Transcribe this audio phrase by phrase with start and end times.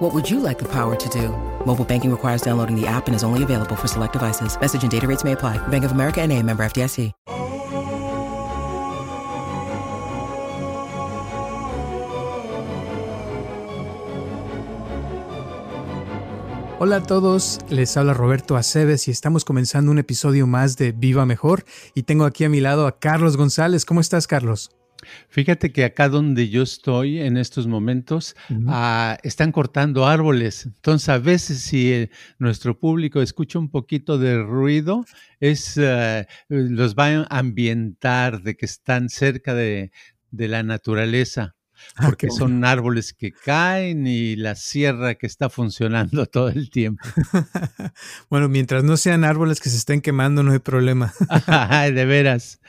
[0.00, 1.28] What would you like the power to do?
[1.66, 4.58] Mobile banking requires downloading the app and is only available for select devices.
[4.58, 5.58] Message and data rates may apply.
[5.68, 7.12] Bank of America and a member FDIC.
[16.82, 21.26] Hola a todos, les habla Roberto Aceves y estamos comenzando un episodio más de Viva
[21.26, 23.84] Mejor y tengo aquí a mi lado a Carlos González.
[23.84, 24.70] ¿Cómo estás, Carlos?
[25.28, 30.66] Fíjate que acá donde yo estoy en estos momentos uh, están cortando árboles.
[30.66, 35.04] Entonces, a veces si eh, nuestro público escucha un poquito de ruido,
[35.40, 39.92] es uh, los va a ambientar de que están cerca de,
[40.30, 41.54] de la naturaleza.
[41.96, 46.70] Ah, porque ah, son árboles que caen y la sierra que está funcionando todo el
[46.70, 47.02] tiempo.
[48.30, 51.12] bueno, mientras no sean árboles que se estén quemando, no hay problema.
[51.94, 52.60] de veras.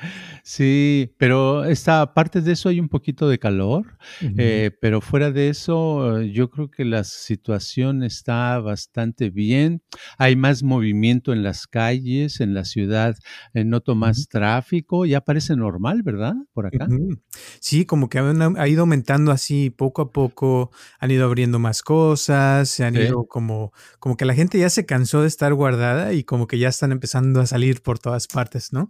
[0.44, 4.36] Sí, pero esta, aparte de eso hay un poquito de calor, uh -huh.
[4.38, 9.84] eh, pero fuera de eso yo creo que la situación está bastante bien.
[10.18, 13.16] Hay más movimiento en las calles, en la ciudad,
[13.54, 14.28] eh, noto más uh -huh.
[14.30, 16.34] tráfico, ya parece normal, ¿verdad?
[16.54, 16.88] Por acá.
[16.90, 17.22] Uh -huh.
[17.60, 18.24] Sí, como que ha,
[18.58, 19.01] ha ido aumentando
[19.32, 23.02] así poco a poco, han ido abriendo más cosas, se han sí.
[23.02, 26.58] ido como, como que la gente ya se cansó de estar guardada y como que
[26.58, 28.90] ya están empezando a salir por todas partes, ¿no?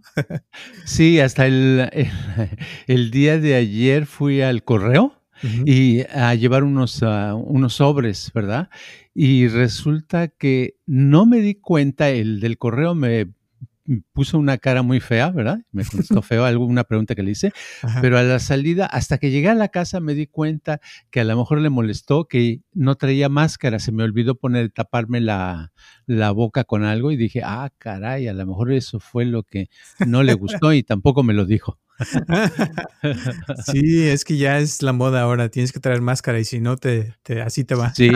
[0.84, 2.10] sí, hasta el, el,
[2.86, 5.68] el, día de ayer fui al correo uh -huh.
[5.68, 8.68] y a llevar unos, uh, unos sobres, ¿verdad?
[9.14, 13.32] Y resulta que no me di cuenta, el del correo me
[14.12, 15.58] puso una cara muy fea, ¿verdad?
[15.72, 17.52] Me contestó feo alguna pregunta que le hice,
[17.82, 18.00] Ajá.
[18.00, 20.80] pero a la salida, hasta que llegué a la casa me di cuenta
[21.10, 25.20] que a lo mejor le molestó que no traía máscara, se me olvidó poner, taparme
[25.20, 25.72] la,
[26.06, 29.68] la boca con algo y dije, ah, caray, a lo mejor eso fue lo que
[30.06, 31.78] no le gustó y tampoco me lo dijo.
[33.66, 36.76] Sí, es que ya es la moda ahora, tienes que traer máscara y si no,
[36.76, 37.94] te, te así te va.
[37.94, 38.10] Sí,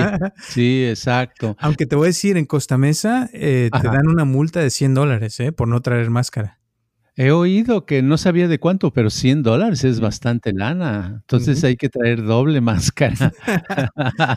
[0.48, 1.56] sí, exacto.
[1.60, 4.94] Aunque te voy a decir, en Costa Mesa eh, te dan una multa de 100
[4.94, 6.58] dólares eh, por no traer máscara.
[7.18, 11.20] He oído que no sabía de cuánto, pero 100 dólares es bastante lana.
[11.22, 11.66] Entonces uh -huh.
[11.68, 13.32] hay que traer doble máscara.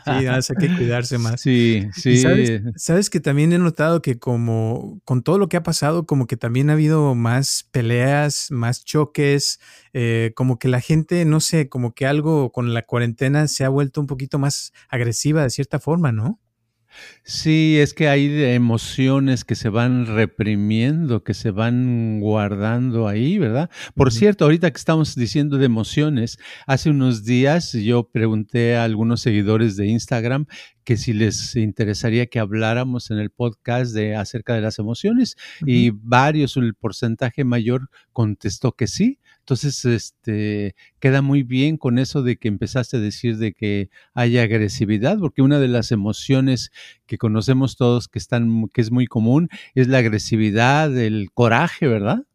[0.05, 1.41] sí, hay que cuidarse más.
[1.41, 2.17] Sí, sí.
[2.17, 6.25] Sabes, sabes, que también he notado que como con todo lo que ha pasado, como
[6.25, 9.59] que también ha habido más peleas, más choques,
[9.91, 13.69] eh, como que la gente, no sé, como que algo con la cuarentena se ha
[13.69, 16.39] vuelto un poquito más agresiva de cierta forma, ¿no?
[17.23, 23.69] Sí, es que hay emociones que se van reprimiendo, que se van guardando ahí, ¿verdad?
[23.95, 24.13] Por uh -huh.
[24.13, 29.75] cierto, ahorita que estamos diciendo de emociones, hace unos días yo pregunté a algunos seguidores
[29.75, 30.45] de Instagram
[30.83, 35.65] que si les interesaría que habláramos en el podcast de acerca de las emociones uh
[35.65, 35.71] -huh.
[35.71, 39.19] y varios, el porcentaje mayor contestó que sí.
[39.39, 44.37] Entonces, este, queda muy bien con eso de que empezaste a decir de que hay
[44.37, 46.71] agresividad, porque una de las emociones
[47.07, 52.25] que conocemos todos que están, que es muy común, es la agresividad, el coraje, ¿verdad?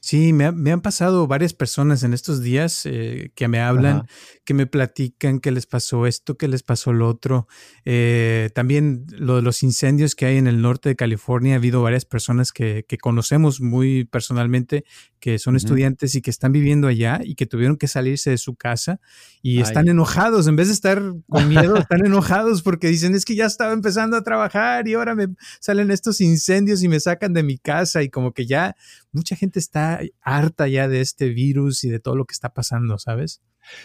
[0.00, 3.98] Sí, me, ha, me, han pasado varias personas en estos días eh, que me hablan,
[3.98, 4.06] Ajá.
[4.44, 7.46] que me platican que les pasó esto, que les pasó lo otro.
[7.84, 11.82] Eh, también lo de los incendios que hay en el norte de California, ha habido
[11.82, 14.84] varias personas que, que conocemos muy personalmente,
[15.20, 15.60] que son uh -huh.
[15.62, 19.00] estudiantes y que están viviendo allá y que tuvieron que salirse de su casa
[19.42, 19.62] y Ay.
[19.62, 20.46] están enojados.
[20.46, 24.16] En vez de estar con miedo, están enojados porque dicen, es que ya estaba empezando
[24.16, 25.28] a trabajar y ahora me
[25.60, 28.74] salen estos incendios y me sacan de mi casa y como que ya
[29.12, 32.98] mucha gente está harta ya de este virus y de todo lo que está pasando,
[32.98, 33.40] ¿sabes?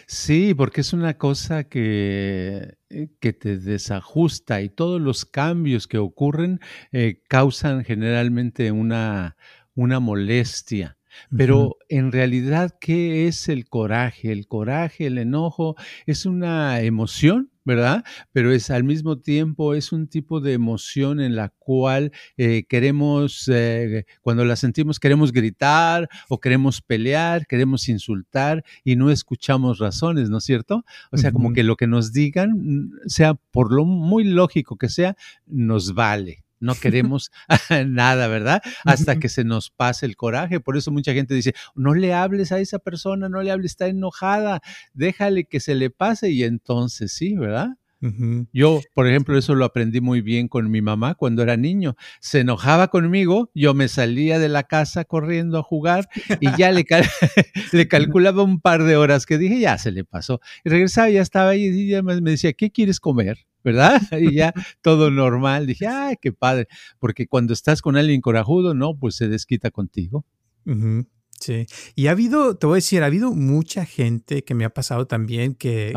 [0.07, 5.97] Sí, porque es una cosa que, eh, que te desajusta y todos los cambios que
[5.97, 6.59] ocurren
[6.91, 9.35] eh, causan generalmente una,
[9.75, 10.97] una molestia.
[11.35, 11.75] Pero uh -huh.
[11.89, 14.31] en realidad, ¿qué es el coraje?
[14.31, 18.05] El coraje, el enojo, es una emoción ¿verdad?
[18.31, 23.49] Pero es al mismo tiempo es un tipo de emoción en la cual eh, queremos,
[23.51, 30.29] eh, cuando la sentimos, queremos gritar o queremos pelear, queremos insultar y no escuchamos razones,
[30.29, 30.85] ¿no es cierto?
[31.11, 31.35] O sea, uh -huh.
[31.35, 35.17] como que lo que nos digan, sea por lo muy lógico que sea,
[35.47, 37.31] nos vale no queremos
[37.87, 38.61] nada, ¿verdad?
[38.83, 40.59] Hasta que se nos pase el coraje.
[40.59, 43.87] Por eso mucha gente dice, no le hables a esa persona, no le hables, está
[43.87, 44.61] enojada,
[44.93, 47.77] déjale que se le pase y entonces sí, ¿verdad?
[48.53, 51.95] Yo, por ejemplo, eso lo aprendí muy bien con mi mamá cuando era niño.
[52.19, 56.07] Se enojaba conmigo, yo me salía de la casa corriendo a jugar
[56.39, 56.85] y ya le,
[57.71, 60.39] le calculaba un par de horas que dije, ya se le pasó.
[60.63, 63.45] Y regresaba, ya estaba ahí y ya me decía, ¿qué quieres comer?
[63.65, 63.99] ¿verdad?
[64.21, 65.65] Y ya todo normal.
[65.65, 66.67] Dije, ay, qué padre.
[66.99, 70.23] Porque cuando estás con alguien corajudo, no, pues se desquita contigo.
[71.39, 74.69] Sí, y ha habido, te voy a decir, ha habido mucha gente que me ha
[74.69, 75.93] pasado también que,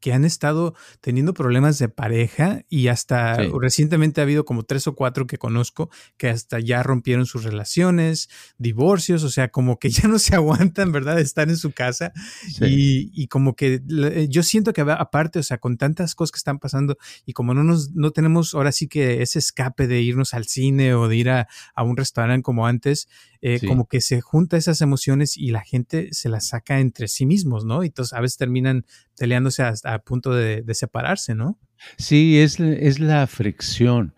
[0.00, 4.94] que, han estado teniendo problemas de pareja y hasta recientemente ha habido como tres o
[4.94, 8.28] cuatro que conozco que hasta ya rompieron sus relaciones,
[8.58, 11.18] divorcios, o sea, como que ya no se aguantan, ¿verdad?
[11.18, 12.12] Estar en su casa
[12.60, 13.80] y, y, como que
[14.28, 17.64] yo siento que aparte, o sea, con tantas cosas que están pasando y como no
[17.64, 21.30] nos, no tenemos ahora sí que ese escape de irnos al cine o de ir
[21.30, 23.08] a, a un restaurante como antes,
[23.40, 27.64] eh, como que se junta emociones y la gente se las saca entre sí mismos,
[27.64, 27.82] ¿no?
[27.82, 28.84] Y entonces a veces terminan
[29.18, 31.58] peleándose hasta a punto de, separarse, ¿no?
[31.98, 34.14] Sí, es, es la fricción,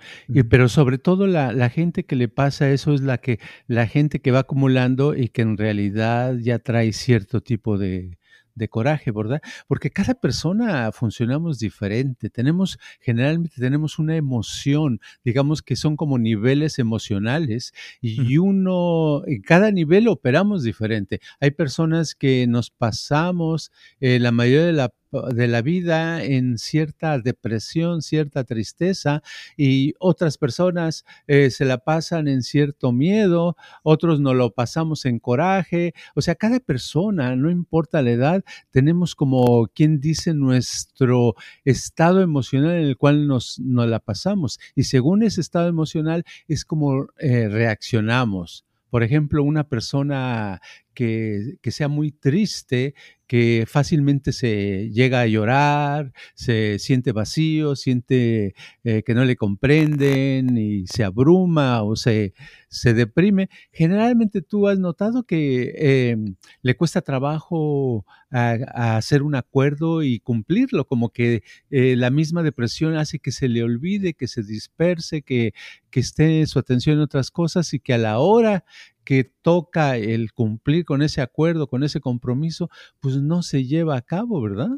[0.49, 4.21] pero sobre todo la, la, gente que le pasa eso es la que la gente
[4.21, 8.19] que va acumulando y que en realidad ya trae cierto tipo de,
[8.57, 9.41] de coraje, ¿verdad?
[9.69, 16.81] Porque cada persona funcionamos diferente, tenemos, generalmente tenemos una emoción, digamos que son como niveles
[16.81, 21.21] emocionales y uno, en cada nivel operamos diferente.
[21.39, 23.71] Hay personas que nos pasamos
[24.01, 29.23] eh, la mayoría de la de la vida en cierta depresión, cierta tristeza
[29.57, 35.19] y otras personas eh, se la pasan en cierto miedo, otros no lo pasamos en
[35.19, 35.95] coraje.
[36.15, 41.35] O sea, cada persona, no importa la edad, tenemos como quien dice nuestro
[41.65, 46.65] estado emocional en el cual nos, nos la pasamos y según ese estado emocional es
[46.65, 48.65] como eh, reaccionamos.
[48.91, 50.61] Por ejemplo, una persona
[50.97, 52.95] que, sea muy triste,
[53.27, 58.55] que fácilmente se llega a llorar, se siente vacío, siente
[58.85, 62.35] eh, que no le comprenden y se abruma o se,
[62.69, 63.51] se deprime.
[63.73, 65.75] Generalmente tú has notado que
[66.11, 72.43] em, le cuesta trabajo a, hacer un acuerdo y cumplirlo, como que eh, la misma
[72.43, 75.53] depresión hace que se le olvide, que se disperse, que,
[75.91, 78.65] que esté su atención en otras cosas y que a la hora
[79.07, 82.69] que toca el cumplir con ese acuerdo, con ese compromiso,
[83.01, 84.69] pues no se lleva a cabo, ¿verdad?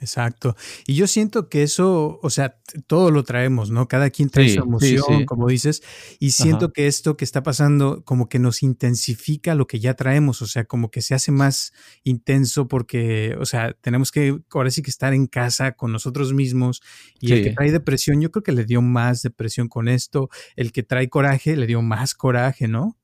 [0.00, 0.56] Exacto.
[0.86, 3.86] Y yo siento que eso, o sea, todo lo traemos, ¿no?
[3.86, 5.82] Cada quien trae su emoción, como dices,
[6.18, 10.40] y siento que esto que está pasando como que nos intensifica lo que ya traemos,
[10.40, 11.72] o sea, como que se hace más
[12.02, 16.80] intenso porque, o sea, tenemos que ahora sí que estar en casa con nosotros mismos
[17.20, 20.72] y el que trae depresión, yo creo que le dio más depresión con esto, el
[20.72, 22.96] que trae coraje le dio más coraje, ¿no?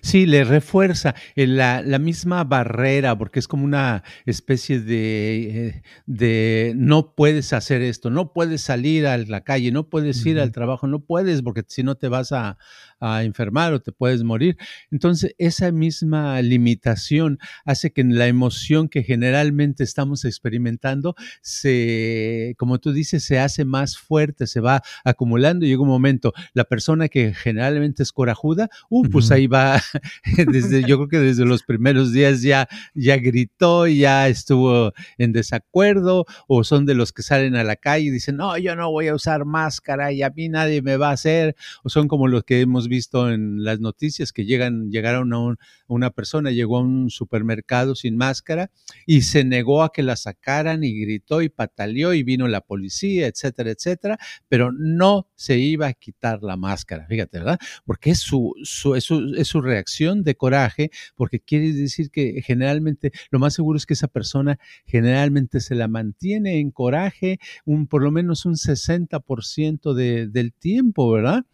[0.00, 5.82] Sí, le refuerza eh, la, la, misma barrera, porque es como una especie de, eh,
[6.06, 10.52] de, no puedes hacer esto, no puedes salir a la calle, no puedes ir al
[10.52, 12.58] trabajo, no puedes, porque si no te vas a,
[13.02, 14.56] a enfermar o te puedes morir.
[14.92, 22.92] Entonces, esa misma limitación hace que la emoción que generalmente estamos experimentando se, como tú
[22.92, 28.04] dices, se hace más fuerte, se va acumulando llega un momento, la persona que generalmente
[28.04, 29.80] es corajuda, uh, pues ahí va,
[30.46, 36.24] desde, yo creo que desde los primeros días ya, ya gritó, ya estuvo en desacuerdo,
[36.46, 39.08] o son de los que salen a la calle y dicen, no, yo no voy
[39.08, 42.44] a usar máscara y a mí nadie me va a hacer, o son como los
[42.44, 42.91] que hemos visto
[43.30, 45.56] en las noticias que llegan, llegaron a
[45.86, 48.70] una persona, llegó a un supermercado sin máscara
[49.06, 53.26] y se negó a que la sacaran y gritó y pataleó y vino la policía,
[53.26, 57.58] etcétera, etcétera, pero no se iba a quitar la máscara, fíjate, ¿verdad?
[57.84, 62.42] Porque es su, su, es su, es su reacción de coraje, porque quiere decir que
[62.42, 67.86] generalmente lo más seguro es que esa persona generalmente se la mantiene en coraje un,
[67.86, 71.44] por lo menos un 60% de, del tiempo, ¿verdad?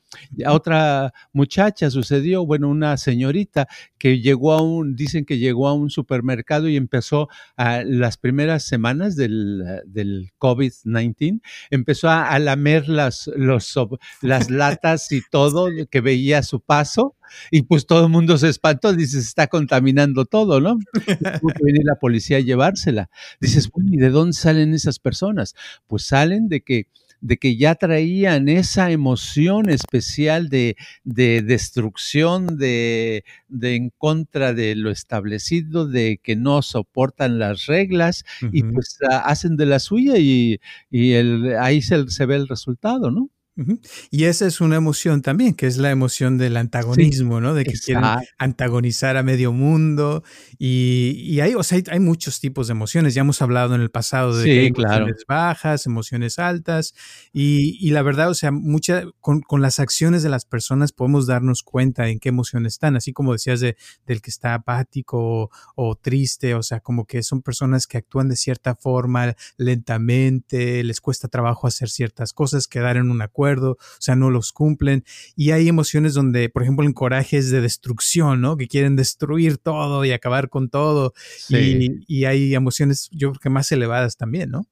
[0.45, 5.75] A otra muchacha sucedió, bueno, una señorita que llegó a un, dicen que llegó a
[5.75, 13.31] un supermercado y empezó a las primeras semanas del, del COVID-19, empezó a, lamer las,
[13.37, 13.75] los,
[14.23, 17.15] las latas y todo que veía a su paso.
[17.51, 20.79] Y pues todo el mundo se espantó, dice, se está contaminando todo, ¿no?
[21.05, 23.11] Tuvo que venir la policía a llevársela.
[23.39, 25.55] Dices, bueno, ¿y de dónde salen esas personas?
[25.87, 26.87] Pues salen de que
[27.21, 33.25] de que ya traían esa emoción especial de, destrucción, de,
[33.61, 39.67] en contra de lo establecido, de que no soportan las reglas y pues hacen de
[39.67, 40.61] la suya y,
[40.91, 43.31] y el, ahí se, se ve el resultado, ¿no?
[44.11, 47.55] Y esa es una emoción también, que es la emoción del antagonismo, ¿no?
[47.55, 48.05] De que quieren
[48.39, 50.23] antagonizar a medio mundo.
[50.59, 53.15] Y, hay, o sea, hay, muchos tipos de emociones.
[53.15, 56.95] Ya hemos hablado en el pasado de que hay emociones bajas, emociones altas.
[57.33, 62.09] Y, la verdad, o sea, mucha, con, las acciones de las personas podemos darnos cuenta
[62.09, 62.97] en qué emoción están.
[62.97, 67.43] Así como decías de, del que está apático o, triste, o sea, como que son
[67.43, 73.11] personas que actúan de cierta forma, lentamente, les cuesta trabajo hacer ciertas cosas, quedar en
[73.11, 75.05] un acuerdo o sea, no los cumplen.
[75.37, 78.57] Y hay emociones donde, por ejemplo, el coraje es de destrucción, ¿no?
[78.57, 81.13] Que quieren destruir todo y acabar con todo.
[81.49, 84.67] Y, y hay emociones, yo creo que más elevadas también, ¿no?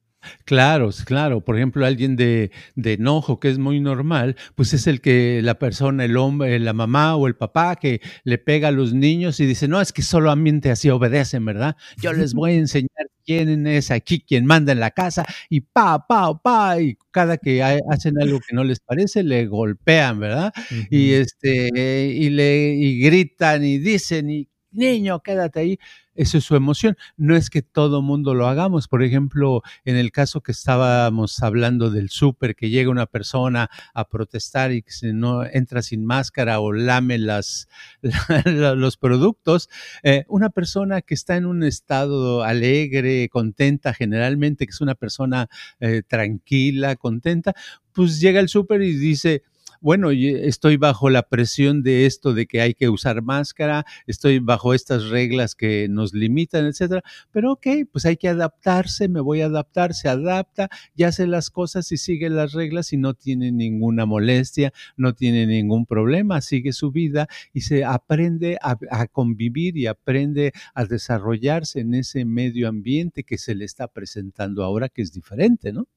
[0.45, 1.41] Claro, claro.
[1.41, 5.59] Por ejemplo, alguien de, de, enojo, que es muy normal, pues es el que la
[5.59, 9.47] persona, el hombre, la mamá o el papá que le pega a los niños y
[9.47, 11.77] dice, no, es que solamente así obedecen, ¿verdad?
[11.99, 16.07] Yo les voy a enseñar quién es aquí quien manda en la casa y pa,
[16.07, 20.53] pa, pa, y cada que hacen algo que no les parece, le golpean, ¿verdad?
[20.91, 21.69] Y este,
[22.07, 25.79] y le, y gritan y dicen, y niño, quédate ahí.
[26.17, 26.97] Eso es su emoción.
[27.17, 28.89] No es que todo mundo lo hagamos.
[28.89, 34.09] Por ejemplo, en el caso que estábamos hablando del súper, que llega una persona a
[34.09, 37.69] protestar y que no entra sin máscara o lame las,
[38.45, 39.69] los productos,
[40.03, 45.49] eh, una persona que está en un estado alegre, contenta, generalmente, que es una persona
[45.81, 47.55] eh, tranquila, contenta,
[47.93, 49.43] pues llega al súper y dice,
[49.81, 54.75] bueno, estoy bajo la presión de esto de que hay que usar máscara, estoy bajo
[54.75, 59.47] estas reglas que nos limitan, etcétera, pero ok, pues hay que adaptarse, me voy a
[59.47, 64.07] adaptar, se adapta, ya hace las cosas y sigue las reglas y no tiene ninguna
[64.07, 69.87] molestia, no tiene ningún problema, sigue su vida y se aprende a, a convivir y
[69.87, 75.13] aprende a desarrollarse en ese medio ambiente que se le está presentando ahora, que es
[75.13, 75.89] diferente, ¿no?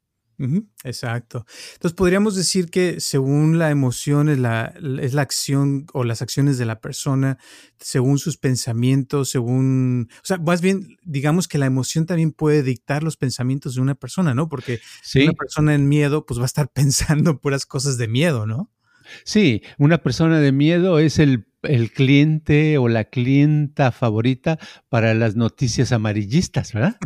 [0.84, 1.46] Exacto.
[1.74, 6.58] Entonces podríamos decir que según la emoción es la, es la acción o las acciones
[6.58, 7.38] de la persona,
[7.79, 13.03] según sus pensamientos, según, o sea, más bien digamos que la emoción también puede dictar
[13.03, 14.48] los pensamientos de una persona, ¿no?
[14.48, 14.79] Porque
[15.15, 18.72] una persona en miedo pues va a estar pensando puras cosas de miedo, ¿no?
[19.24, 25.36] Sí, una persona de miedo es el el cliente o la clienta favorita para las
[25.36, 26.98] noticias amarillistas, ¿verdad?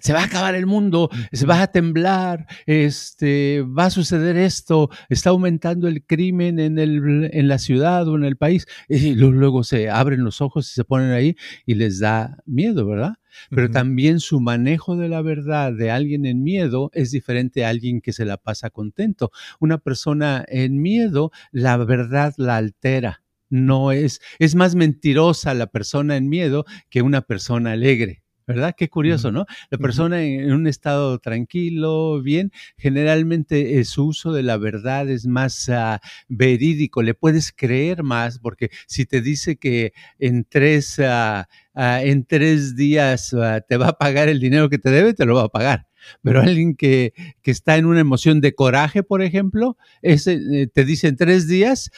[0.00, 4.90] Se va a acabar el mundo, se va a temblar, este, va a suceder esto,
[5.08, 9.64] está aumentando el crimen en, el, en la ciudad o en el país, y luego
[9.64, 13.14] se abren los ojos y se ponen ahí y les da miedo, ¿verdad?
[13.48, 18.02] Pero también su manejo de la verdad de alguien en miedo es diferente a alguien
[18.02, 19.30] que se la pasa contento.
[19.58, 23.21] Una persona en miedo, la verdad la altera
[23.52, 28.22] no es, es más mentirosa la persona en miedo que una persona alegre.
[28.44, 28.74] ¿Verdad?
[28.76, 29.46] Qué curioso, ¿no?
[29.70, 35.26] La persona en un estado tranquilo, bien, generalmente eh, su uso de la verdad es
[35.26, 41.48] más ah, verídico, le puedes creer más, porque si te dice que en tres, ah,
[41.74, 43.32] ah, en tres días
[43.68, 45.86] te va a pagar el dinero que te debe, te lo va a pagar.
[46.20, 50.84] Pero alguien que, que está en una emoción de coraje, por ejemplo, ese, eh, te
[50.84, 51.92] dice en tres días,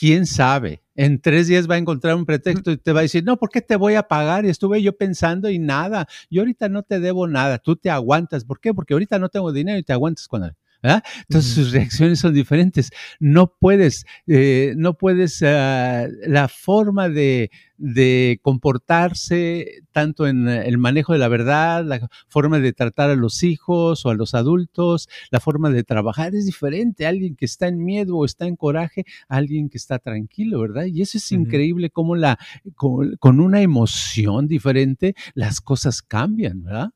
[0.00, 0.82] quién sabe.
[0.94, 3.50] En tres días va a encontrar un pretexto y te va a decir, no, ¿por
[3.50, 4.46] qué te voy a pagar?
[4.46, 8.44] Y estuve yo pensando y nada, yo ahorita no te debo nada, tú te aguantas.
[8.46, 8.72] ¿Por qué?
[8.72, 10.56] Porque ahorita no tengo dinero y te aguantas con él.
[10.82, 12.90] Entonces sus reacciones son diferentes.
[13.18, 17.50] No puedes, eh, no puedes, ah, la forma de,
[18.42, 24.04] comportarse tanto en el manejo de la verdad, la forma de tratar a los hijos
[24.04, 27.06] o a los adultos, la forma de trabajar es diferente.
[27.06, 30.84] Alguien que está en miedo o está en coraje, alguien que está tranquilo, ¿verdad?
[30.84, 32.38] Y eso es increíble cómo la,
[32.74, 36.90] con, una emoción diferente las cosas cambian, ¿verdad?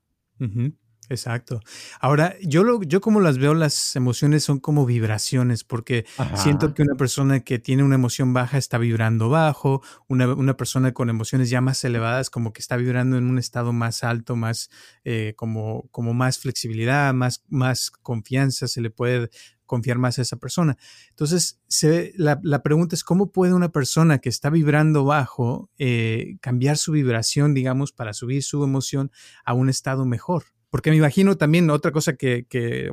[1.10, 1.60] Exacto.
[2.00, 6.82] Ahora, yo lo, yo como las veo, las emociones son como vibraciones, porque siento que
[6.82, 11.50] una persona que tiene una emoción baja está vibrando bajo, una, una, persona con emociones
[11.50, 14.70] ya más elevadas como que está vibrando en un estado más alto, más
[15.04, 19.28] eh, como, como más flexibilidad, más, más confianza, se le puede
[19.66, 20.76] confiar más a esa persona.
[21.10, 26.36] Entonces, se, la, la, pregunta es, ¿cómo puede una persona que está vibrando bajo eh,
[26.40, 29.10] cambiar su vibración, digamos, para subir su emoción
[29.44, 30.53] a un estado mejor?
[30.74, 32.46] Porque me imagino también otra cosa que,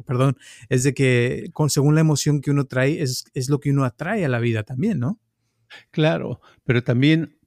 [0.06, 0.38] perdón,
[0.70, 3.86] es de que con, según la emoción que uno trae, es, es lo que uno
[3.86, 5.20] atrae a la vida también, ¿no?
[5.90, 7.40] Claro, pero también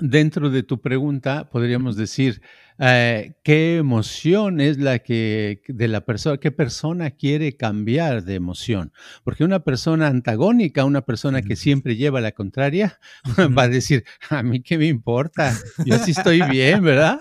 [0.00, 2.40] dentro de tu pregunta podríamos decir,
[2.78, 8.92] eh, qué emoción es la que de la persona, qué persona quiere cambiar de emoción.
[9.24, 12.98] Porque una persona antagónica, una persona que siempre lleva la contraria,
[13.56, 15.54] va a decir, a mí qué me importa,
[15.84, 17.20] yo sí estoy bien, ¿verdad?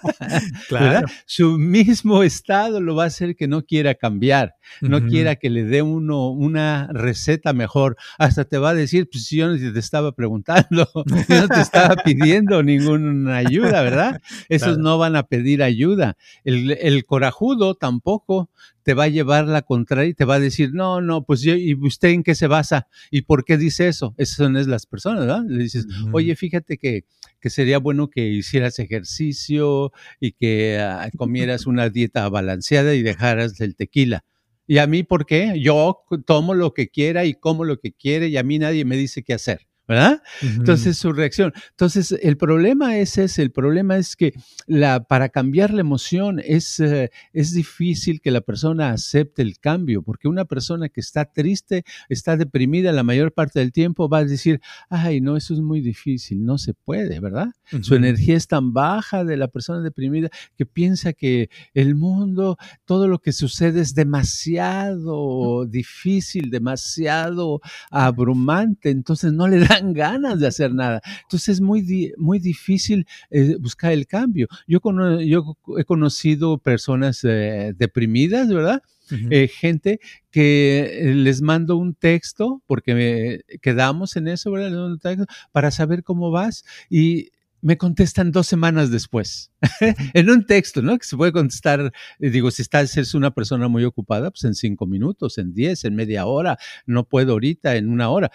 [0.68, 1.08] Claro.
[1.26, 5.64] Su mismo estado lo va a hacer que no quiera cambiar, no quiera que le
[5.64, 7.96] dé uno una receta mejor.
[8.18, 10.90] Hasta te va a decir, pues yo no te estaba preguntando,
[11.30, 14.22] yo no te estaba pidiendo ninguna ayuda, ¿verdad?
[14.50, 16.18] Esos no van a pedir ayuda.
[16.44, 18.50] El, corajudo tampoco
[18.84, 21.56] te va a llevar la contraria y te va a decir, no, no, pues yo,
[21.56, 22.88] ¿y usted en qué se basa?
[23.12, 24.14] ¿Y por qué dice eso?
[24.18, 25.44] Esas son las personas, ¿verdad?
[25.48, 27.06] Le dices, oye, fíjate que,
[27.40, 33.60] que, sería bueno que hicieras ejercicio y que ah, comieras una dieta balanceada y dejaras
[33.62, 34.24] el tequila.
[34.68, 35.60] ¿Y a mí por qué?
[35.60, 38.98] Yo tomo lo que quiera y como lo que quiere y a mí nadie me
[38.98, 39.68] dice qué hacer.
[39.88, 40.22] ¿Verdad?
[40.42, 41.54] Entonces su reacción.
[41.72, 44.34] Entonces el problema es ese, el problema es que
[44.68, 50.01] la, para cambiar la emoción es, eh, es difícil que la persona acepte el cambio,
[50.01, 54.25] porque una persona que está triste, está deprimida la mayor parte del tiempo va a
[54.25, 57.50] decir, ay, no, eso es muy difícil, no se puede, ¿verdad?
[57.82, 63.08] Su energía es tan baja de la persona deprimida que piensa que el mundo, todo
[63.08, 67.62] lo que sucede es demasiado difícil, demasiado
[67.92, 71.01] abrumante, entonces no le da ganas de hacer nada.
[71.24, 74.48] Entonces es muy, muy difícil eh, buscar el cambio.
[74.67, 74.79] Yo,
[75.22, 78.82] yo he conocido personas eh, deprimidas, ¿verdad?
[79.29, 80.00] Eh, gente
[80.32, 85.27] que les mando un texto, porque quedamos en eso, ¿verdad?
[85.51, 87.29] Para saber cómo vas y
[87.65, 89.51] me contestan dos semanas después,
[90.13, 91.00] en un texto, ¿no?
[91.00, 94.86] Que se puede contestar, digo, si estás, es una persona muy ocupada, pues en cinco
[94.86, 98.32] minutos, en diez, en media hora, no puedo ahorita, en una hora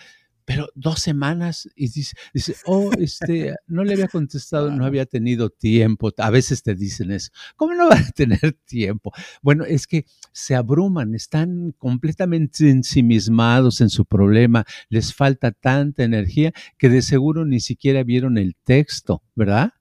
[0.50, 5.48] pero dos semanas y dice, dice, oh, este, no le había contestado, no había tenido
[5.48, 6.10] tiempo.
[6.18, 7.30] A veces te dicen eso.
[7.54, 9.12] ¿Cómo no va a tener tiempo?
[9.42, 16.52] Bueno, es que se abruman, están completamente ensimismados en su problema, les falta tanta energía
[16.78, 19.74] que de seguro ni siquiera vieron el texto, ¿verdad?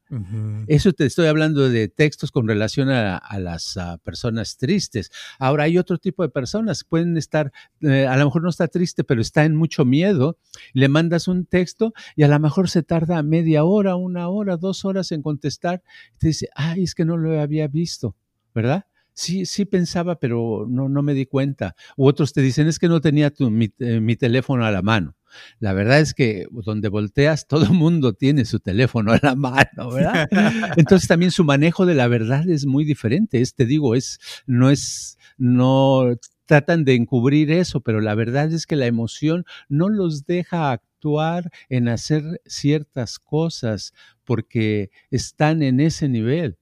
[0.67, 5.11] Eso te estoy hablando de textos con relación a, las personas tristes.
[5.37, 7.51] Ahora hay otro tipo de personas, pueden estar,
[7.81, 10.37] eh, a lo mejor no está triste, pero está en mucho miedo.
[10.73, 14.83] Le mandas un texto y a lo mejor se tarda media hora, una hora, dos
[14.83, 15.83] horas en contestar.
[16.17, 18.15] Te dice, ay, es que no lo había visto,
[18.55, 18.85] ¿verdad?
[19.19, 21.75] Sí, sí pensaba, pero no, no me di cuenta.
[21.97, 25.17] U otros te dicen, es que no tenía tu, mi eh, teléfono a la mano.
[25.59, 29.91] La verdad es que donde volteas, todo el mundo tiene su teléfono a la mano,
[29.91, 30.29] ¿verdad?
[30.77, 33.41] Entonces también su manejo de la verdad es muy diferente.
[33.41, 38.65] Es, te digo, es, no es, no tratan de encubrir eso, pero la verdad es
[38.65, 46.07] que la emoción no los deja actuar en hacer ciertas cosas porque están en ese
[46.07, 46.58] nivel.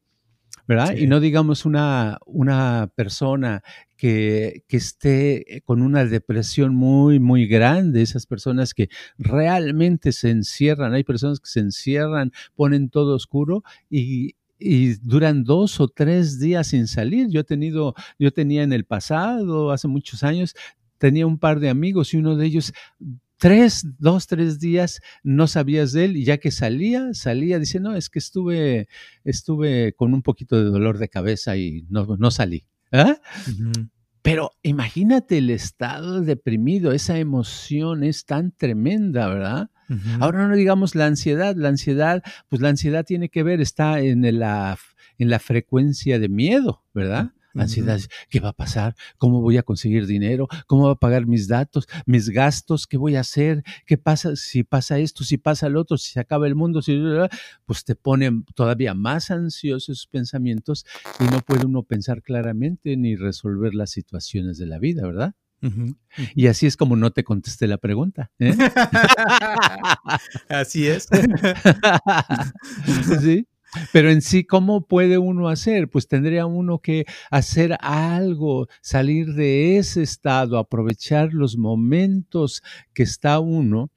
[0.68, 0.96] ¿Verdad?
[0.96, 3.64] Y no digamos una, una persona
[3.96, 10.94] que, que, esté con una depresión muy, muy grande, esas personas que realmente se encierran,
[10.94, 16.68] hay personas que se encierran, ponen todo oscuro y, y duran dos o tres días
[16.68, 17.30] sin salir.
[17.30, 20.54] Yo he tenido, yo tenía en el pasado, hace muchos años,
[20.98, 22.74] tenía un par de amigos y uno de ellos
[23.38, 27.96] tres, dos, tres días no sabías de él y ya que salía, salía, dice, no,
[27.96, 28.88] es que estuve,
[29.24, 32.66] estuve con un poquito de dolor de cabeza y no, no salí.
[32.92, 33.18] ¿Ah?
[34.22, 39.70] Pero imagínate el estado deprimido, esa emoción es tan tremenda, ¿verdad?
[40.20, 44.38] Ahora no digamos la ansiedad, la ansiedad, pues la ansiedad tiene que ver, está en
[44.38, 44.78] la,
[45.18, 47.32] en la frecuencia de miedo, ¿verdad?
[47.64, 48.96] Ansiedad, ¿qué va a pasar?
[49.18, 50.48] ¿Cómo voy a conseguir dinero?
[50.66, 52.88] ¿Cómo va a pagar mis datos, mis gastos?
[52.88, 53.64] ¿Qué voy a hacer?
[53.86, 56.82] ¿Qué pasa si pasa esto, si pasa el otro, si se acaba el mundo?
[56.82, 56.98] Si...
[57.66, 60.86] Pues te ponen todavía más ansiosos esos pensamientos
[61.20, 65.36] y no puede uno pensar claramente ni resolver las situaciones de la vida, ¿verdad?
[66.36, 68.32] Y así es como no te contesté la pregunta.
[68.40, 68.56] ¿eh?
[70.50, 71.08] así es.
[73.22, 73.48] sí.
[73.92, 75.90] Pero en sí, ¿cómo puede uno hacer?
[75.90, 83.40] Pues tendría uno que hacer algo, salir de ese estado, aprovechar los momentos que está
[83.40, 83.92] uno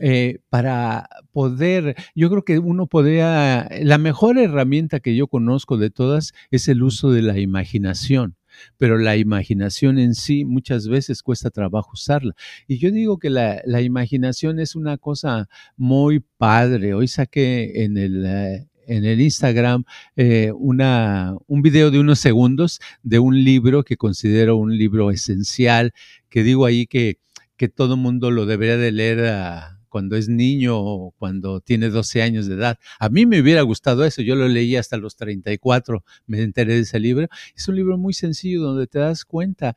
[0.00, 5.90] eh, para poder, yo creo que uno podría, la mejor herramienta que yo conozco de
[5.90, 8.38] todas es el uso de la imaginación
[8.76, 12.34] pero la imaginación en sí muchas veces cuesta trabajo usarla.
[12.66, 16.94] Y yo digo que la, imaginación es una cosa muy padre.
[16.94, 19.84] Hoy saqué en el, eh, en el Instagram
[20.16, 25.92] eh, una, un video de unos segundos de un libro que considero un libro esencial,
[26.28, 27.18] que digo ahí que,
[27.56, 29.26] que todo mundo lo debería de leer.
[29.26, 32.78] Ah, cuando es niño o cuando tiene 12 años de edad.
[32.98, 36.80] A mí me hubiera gustado eso, yo lo leí hasta los 34, me enteré de
[36.80, 37.26] ese libro.
[37.56, 39.76] Es un libro muy sencillo donde te das cuenta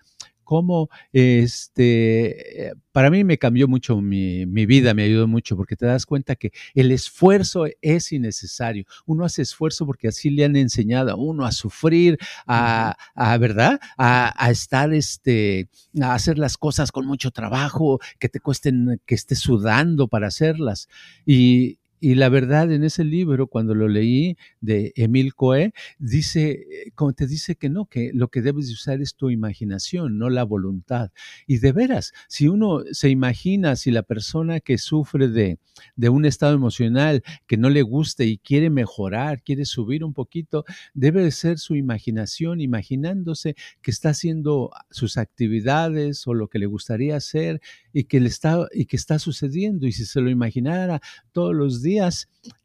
[0.52, 6.06] cómo este, para mí me cambió mucho mi, vida, me ayudó mucho, porque te das
[6.06, 8.84] cuenta que el esfuerzo es innecesario.
[9.06, 12.98] Uno hace esfuerzo porque así le han enseñado a uno a sufrir, a,
[13.40, 13.80] ¿verdad?
[13.98, 15.70] A, estar, este,
[16.02, 20.90] a hacer las cosas con mucho trabajo, que te cuesten, que estés sudando para hacerlas.
[21.26, 27.14] Y, y la verdad, en ese libro, cuando lo leí de Emil Coe, dice, como
[27.14, 31.12] te dice que no, que lo que debes usar es tu imaginación, no la voluntad.
[31.46, 35.60] Y de veras, si uno se imagina, si la persona que sufre de,
[35.96, 40.66] de un estado emocional que no le guste y quiere mejorar, quiere subir un poquito,
[40.96, 47.16] debe ser su imaginación, imaginándose que está haciendo sus actividades o lo que le gustaría
[47.16, 47.62] hacer
[47.94, 49.86] y que, le está, y que está sucediendo.
[49.86, 51.00] Y si se lo imaginara
[51.32, 51.91] todos los días,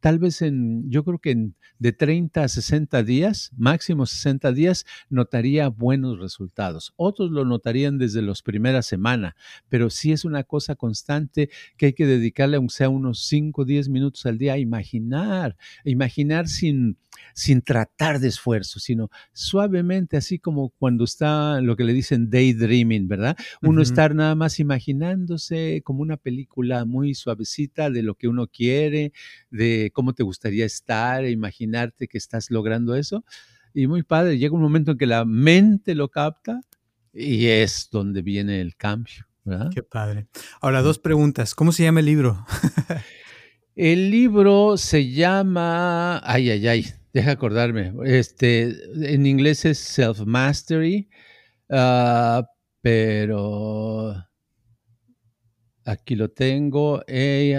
[0.01, 4.87] tal vez en, yo creo que en, de 30 a 60 días, máximo 60 días,
[5.11, 6.93] notaría buenos resultados.
[6.97, 9.35] Otros lo notarían desde las primeras semanas,
[9.69, 13.65] pero sí es una cosa constante que hay que dedicarle, aunque sea unos 5 o
[13.65, 16.97] 10 minutos al día, a imaginar, imaginar sin,
[17.35, 23.09] sin tratar de esfuerzo, sino suavemente, así como cuando está lo que le dicen daydreaming,
[23.09, 23.37] ¿verdad?
[23.63, 29.13] Uno estar nada más imaginándose como una película muy suavecita de lo que uno quiere,
[29.51, 33.25] de cómo te gustaría estar, e imaginarte que estás logrando eso.
[33.75, 36.61] Y muy padre, llega un momento en que la mente lo capta
[37.13, 39.27] y es donde viene el cambio.
[39.47, 39.71] ¿verdad?
[39.73, 40.27] Qué padre.
[40.61, 41.55] Ahora, dos preguntas.
[41.55, 42.45] ¿Cómo se llama el libro?
[43.77, 48.75] el libro se llama, ay, ay, ay, deja acordarme, este,
[49.15, 51.09] en inglés es Self Mastery,
[51.71, 52.45] ah,
[52.83, 54.26] pero
[55.87, 57.03] Aquí lo tengo.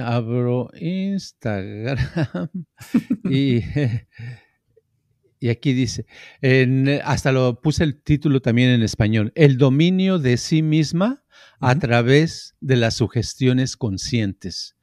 [0.04, 1.98] abro Instagram.
[3.32, 3.63] y,
[5.40, 6.06] y, aquí dice,
[7.06, 11.24] hasta lo puse el título también en español, el dominio de sí misma
[11.62, 14.76] a través de las sugestiones conscientes.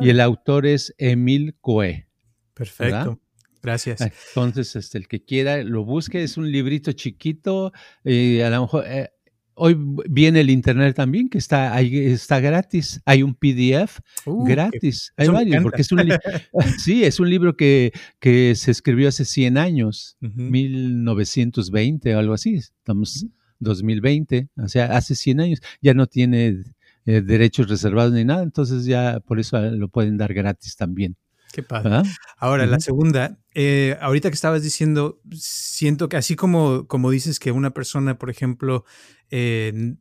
[0.00, 2.08] Y el autor es Emil Coe.
[2.52, 3.20] Perfecto.
[3.62, 4.00] Gracias.
[4.00, 7.72] Entonces, este, el que quiera lo busque, es un librito chiquito,
[8.04, 9.10] y a lo mejor eh,
[9.58, 9.76] Hoy
[10.08, 13.00] viene el internet también, que está, ahí está gratis.
[13.04, 15.12] Hay un PDF uh, gratis.
[15.16, 16.00] Hay varios, porque es un,
[16.78, 22.54] sí, es un libro que, que, se escribió hace 100 años, 1920 o algo así.
[22.54, 23.26] Estamos
[23.58, 25.60] 2020, o sea, hace 100 años.
[25.80, 26.62] Ya no tiene
[27.06, 31.16] eh, derechos reservados ni nada, entonces ya por eso lo pueden dar gratis también.
[31.52, 32.02] Qué padre.
[32.36, 37.52] Ahora, la segunda, eh, ahorita que estabas diciendo, siento que así como, como dices que
[37.52, 38.84] una persona, por ejemplo,
[39.30, 39.94] eh,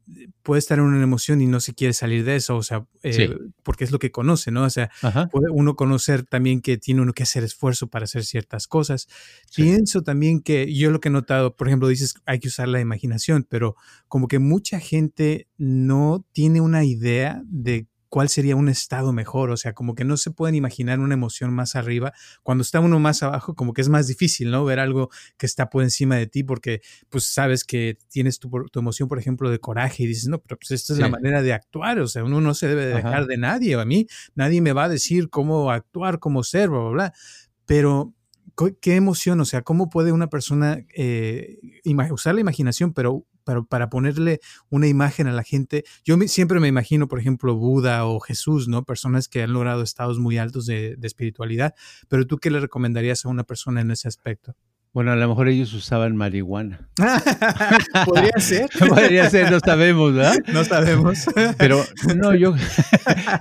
[0.43, 3.35] puede estar en una emoción y no se quiere salir de eso, o sea, eh,
[3.63, 4.63] porque es lo que conoce, ¿no?
[4.63, 4.89] O sea,
[5.31, 9.07] puede uno conocer también que tiene uno que hacer esfuerzo para hacer ciertas cosas.
[9.55, 12.79] Pienso también que yo lo que he notado, por ejemplo, dices hay que usar la
[12.79, 13.75] imaginación, pero
[14.07, 19.57] como que mucha gente no tiene una idea de cuál sería un estado mejor, o
[19.57, 23.21] sea, como que no se pueden imaginar una emoción más arriba, cuando está uno más
[23.21, 24.65] abajo, como que es más difícil, ¿no?
[24.65, 29.07] Ver algo que está por encima de ti, porque pues sabes que tienes tu, emoción,
[29.07, 31.99] por ejemplo, de coraje y dices, no, pero pues esta es la manera de actuar,
[31.99, 34.89] o sea, uno no se debe dejar de nadie, a mí nadie me va a
[34.89, 37.13] decir cómo actuar, cómo ser, bla, bla, bla,
[37.67, 38.15] pero
[38.81, 41.59] qué emoción, o sea, cómo puede una persona eh,
[42.09, 43.27] usar la imaginación, pero
[43.69, 45.83] para, ponerle una imagen a la gente.
[46.03, 48.83] Yo siempre me imagino, por ejemplo, Buda o Jesús, ¿no?
[48.83, 51.73] Personas que han logrado estados muy altos de, espiritualidad,
[52.09, 54.55] pero tú qué le recomendarías a una persona en ese aspecto?
[54.93, 56.89] Bueno, a lo mejor ellos usaban marihuana.
[58.05, 58.69] Podría ser.
[58.89, 60.37] Podría ser, no sabemos, ¿verdad?
[60.51, 61.25] No sabemos.
[61.57, 62.55] Pero no, yo,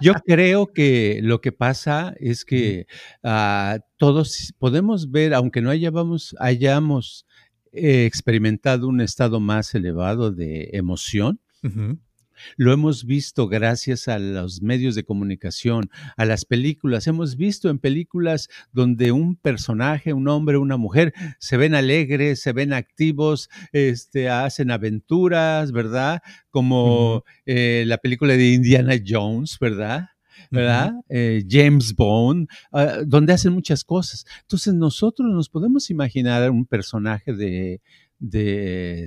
[0.02, 2.86] yo creo que lo que pasa es que
[3.22, 7.26] uh, todos podemos ver, aunque no hayamos, hayamos
[7.72, 11.40] experimentado un estado más elevado de emoción.
[12.56, 17.06] Lo hemos visto gracias a los medios de comunicación, a las películas.
[17.06, 22.52] Hemos visto en películas donde un personaje, un hombre, una mujer, se ven alegres, se
[22.52, 26.20] ven activos, este, hacen aventuras, ¿verdad?
[26.50, 30.08] Como eh, la película de Indiana Jones, ¿verdad?
[30.50, 30.94] ¿Verdad?
[31.08, 34.26] Eh, James Bond, ah, donde hacen muchas cosas.
[34.42, 37.80] Entonces nosotros nos podemos imaginar un personaje de,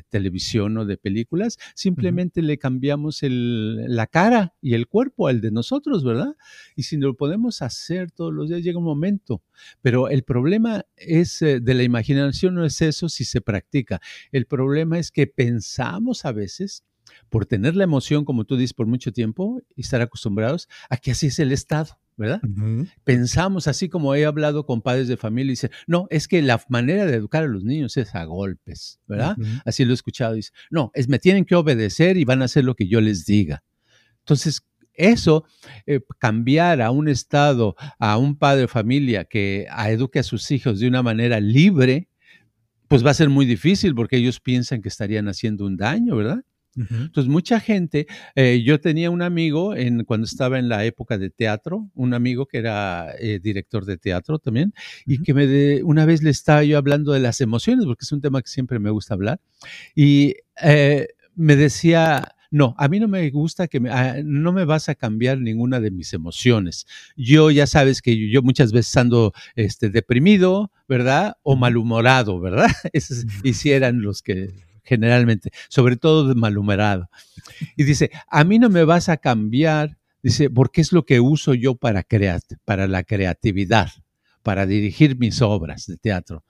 [0.10, 6.04] televisión o de películas, simplemente le cambiamos la cara y el cuerpo al de nosotros,
[6.04, 6.36] ¿verdad?
[6.76, 9.42] Y si lo podemos hacer todos los días, llega un momento.
[9.82, 14.00] Pero el problema es eh, de la imaginación no es eso si se practica.
[14.32, 16.84] El problema es que pensamos a veces
[17.30, 21.12] por tener la emoción, como tú dices, por mucho tiempo y estar acostumbrados a que
[21.12, 22.00] así es el Estado.
[22.20, 22.42] ¿verdad?
[23.06, 26.62] Pensamos así como he hablado con padres de familia y dice, no, es que la
[26.68, 29.38] manera de educar a los niños es a golpes, ¿verdad?
[29.64, 30.34] Así lo he escuchado.
[30.34, 33.26] Dice, no, es me tienen que obedecer y van a hacer lo que yo les
[33.26, 33.64] diga.
[34.20, 35.46] Entonces, eso,
[35.86, 40.82] eh, cambiar a un estado, a un padre de familia que eduque a sus hijos
[40.82, 42.10] de una manera libre,
[42.90, 46.44] pues va a ser muy difícil porque ellos piensan que estarían haciendo un daño, ¿verdad?
[46.90, 51.30] Entonces, mucha gente, eh, yo tenía un amigo en, cuando estaba en la época de
[51.30, 54.74] teatro, un amigo que era eh, director de teatro también,
[55.06, 58.22] y que me una vez le estaba yo hablando de las emociones, porque es un
[58.22, 59.42] tema que siempre me gusta hablar,
[59.96, 64.66] y eh, me decía, no, a mí no me gusta que me, ah, no me
[64.66, 66.88] vas a cambiar ninguna de mis emociones.
[67.16, 71.38] Yo ya sabes que yo muchas veces ando este, deprimido, ¿verdad?
[71.44, 72.68] O malhumorado, ¿verdad?
[72.94, 74.50] Esos hicieran los que
[74.90, 77.10] generalmente, sobre todo de malhumorado.
[77.78, 81.54] Y dice, a mí no me vas a cambiar, dice, porque es lo que uso
[81.54, 83.92] yo para, crear, para la creatividad,
[84.42, 86.44] para dirigir mis obras de teatro.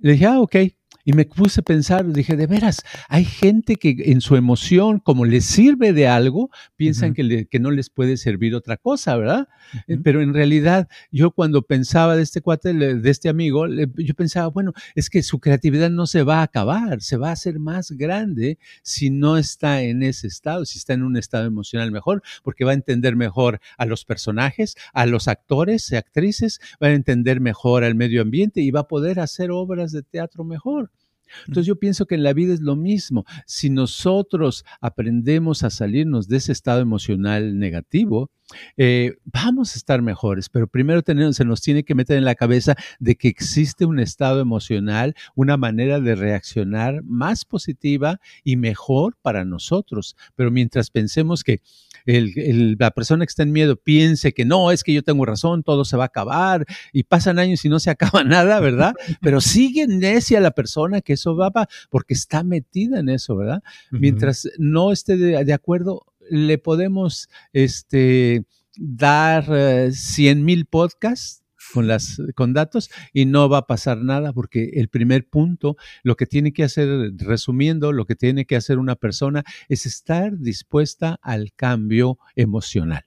[0.00, 0.56] Le dije, ah, ok,
[1.04, 5.24] y me puse a pensar, dije, de veras, hay gente que en su emoción, como
[5.24, 9.48] les sirve de algo, piensan que, que, no les puede servir otra cosa, ¿verdad?
[9.86, 14.48] Eh, pero en realidad, yo cuando pensaba de este cuate, de este amigo, yo pensaba,
[14.48, 17.90] bueno, es que su creatividad no se va a acabar, se va a hacer más
[17.92, 22.64] grande si no está en ese estado, si está en un estado emocional mejor, porque
[22.64, 27.40] va a entender mejor a los personajes, a los actores y actrices, va a entender
[27.40, 30.90] mejor al medio ambiente y va a poder hacer obras de teatro mejor.
[31.46, 33.24] Entonces yo pienso que en la vida es lo mismo.
[33.46, 38.30] Si nosotros aprendemos a salirnos de ese estado emocional negativo,
[38.76, 42.34] eh, vamos a estar mejores, pero primero tenemos, se nos tiene que meter en la
[42.34, 49.16] cabeza de que existe un estado emocional, una manera de reaccionar más positiva y mejor
[49.20, 50.16] para nosotros.
[50.34, 51.60] Pero mientras pensemos que
[52.08, 55.84] la persona que está en miedo piense que no, es que yo tengo razón, todo
[55.84, 58.94] se va a acabar y pasan años y no se acaba nada, ¿verdad?
[59.20, 61.48] Pero sigue necia la persona que eso va
[61.90, 63.62] porque está metida en eso, ¿verdad?
[63.90, 68.44] Mientras no esté de, acuerdo, le podemos este,
[68.76, 69.44] dar
[69.92, 71.42] 100 eh, mil podcasts
[71.72, 76.16] con, las, con datos y no va a pasar nada porque el primer punto, lo
[76.16, 81.18] que tiene que hacer, resumiendo, lo que tiene que hacer una persona es estar dispuesta
[81.22, 83.04] al cambio emocional.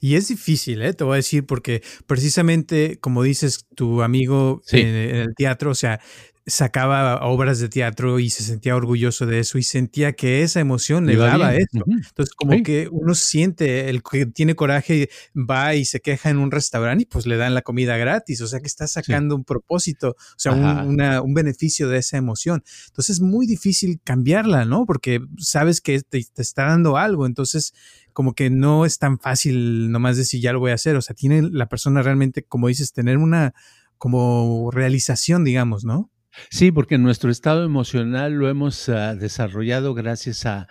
[0.00, 0.92] Y es difícil, ¿eh?
[0.92, 6.00] te voy a decir, porque precisamente, como dices, tu amigo en, el teatro, o sea,
[6.44, 11.06] sacaba obras de teatro y se sentía orgulloso de eso y sentía que esa emoción
[11.06, 11.84] le daba eso.
[11.86, 16.50] Entonces, como que uno siente, el que tiene coraje va y se queja en un
[16.50, 20.10] restaurante y pues le dan la comida gratis, o sea que está sacando un propósito,
[20.10, 22.62] o sea, un, beneficio de esa emoción.
[22.88, 24.84] Entonces, es muy difícil cambiarla, ¿no?
[24.84, 27.72] Porque sabes que te, te está dando algo, entonces
[28.12, 31.14] como que no es tan fácil nomás decir ya lo voy a hacer, o sea,
[31.14, 33.54] tiene la persona realmente, como dices, tener una
[33.96, 36.11] como realización, digamos, ¿no?
[36.50, 40.68] Sí, porque nuestro estado emocional lo hemos ah, desarrollado gracias a,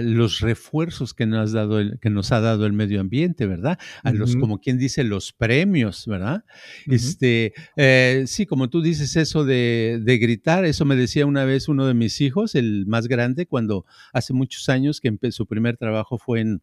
[0.00, 3.78] los refuerzos que nos, ha dado el, que nos ha dado el medio ambiente, ¿verdad?
[4.02, 6.44] A los, como quien dice, los premios, ¿verdad?
[6.86, 11.68] Este, eh, sí, como tú dices eso de, de, gritar, eso me decía una vez
[11.68, 16.18] uno de mis hijos, el más grande, cuando hace muchos años que su primer trabajo
[16.18, 16.62] fue en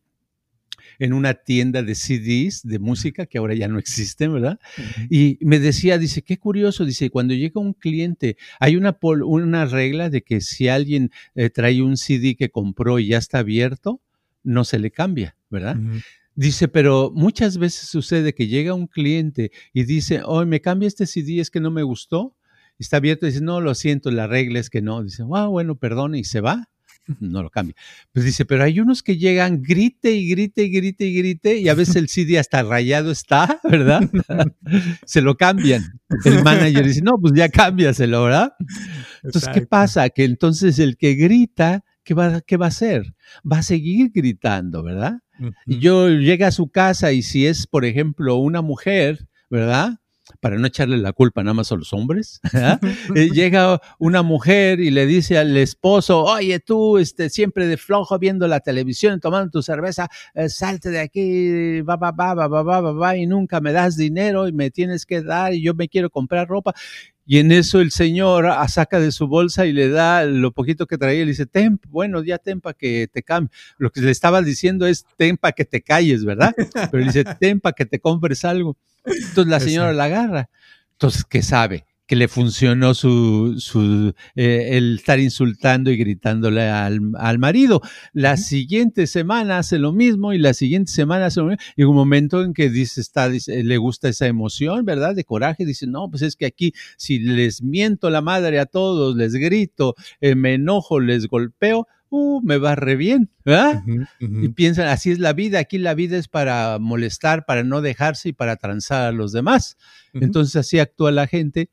[0.99, 4.59] en una tienda de CDs de música que ahora ya no existen, ¿verdad?
[5.09, 10.09] Y me decía, dice, qué curioso, dice, cuando llega un cliente, hay una, una regla
[10.09, 14.01] de que si alguien eh, trae un CD que compró y ya está abierto,
[14.43, 15.77] no se le cambia, ¿verdad?
[16.35, 21.05] Dice, pero muchas veces sucede que llega un cliente y dice, oh, me cambia este
[21.05, 22.35] CD, es que no me gustó.
[22.79, 25.03] Está abierto y dice, no, lo siento, la regla es que no.
[25.03, 26.69] Dice, ah, bueno, perdone, y se va
[27.19, 27.75] no lo cambia.
[28.11, 31.69] Pues dice, pero hay unos que llegan, grite y grite y grite y grite, y
[31.69, 34.09] a veces el CD hasta rayado está, ¿verdad?
[35.05, 35.83] Se lo cambian.
[36.25, 38.53] El manager dice, no, pues ya cámbiaselo, ¿verdad?
[39.23, 40.09] Entonces, ¿qué pasa?
[40.09, 43.13] Que entonces el que grita, ¿qué va, qué va a hacer?
[43.49, 45.19] Va a seguir gritando, ¿verdad?
[45.65, 49.99] Y yo llega a su casa y si es, por ejemplo, una mujer, ¿verdad?
[50.39, 52.79] para no echarle la culpa nada más a los hombres, ¿ah?
[53.15, 58.47] llega una mujer y le dice al esposo, oye tú, este, siempre de flojo viendo
[58.47, 62.91] la televisión, tomando tu cerveza, eh, salte de aquí, va, va, va, va, va, va,
[62.91, 66.09] va, y nunca me das dinero y me tienes que dar y yo me quiero
[66.09, 66.73] comprar ropa.
[67.25, 70.97] Y en eso el señor saca de su bolsa y le da lo poquito que
[70.97, 73.49] traía y le dice, ten, bueno, ya ten para que te cambie.
[73.77, 76.53] Lo que le estaba diciendo es, ten que te calles, ¿verdad?
[76.73, 78.75] Pero le dice, ten que te compres algo.
[79.05, 80.49] Entonces la señora la agarra.
[80.93, 81.85] Entonces, ¿qué sabe?
[82.05, 87.81] que le funcionó su, su eh, el estar insultando y gritándole al, al marido.
[88.11, 91.63] La siguiente semana hace lo mismo y la siguiente semana hace lo mismo.
[91.75, 95.15] Y un momento en que dice, está, dice, le gusta esa emoción, ¿verdad?
[95.15, 99.15] De coraje, dice, no, pues es que aquí si les miento la madre a todos,
[99.15, 103.83] les grito, eh, me enojo, les golpeo, uh, me va re bien, ¿verdad?
[104.19, 108.29] Y piensan, así es la vida, aquí la vida es para molestar, para no dejarse
[108.29, 109.77] y para transar a los demás.
[110.13, 111.69] Entonces así actúa la gente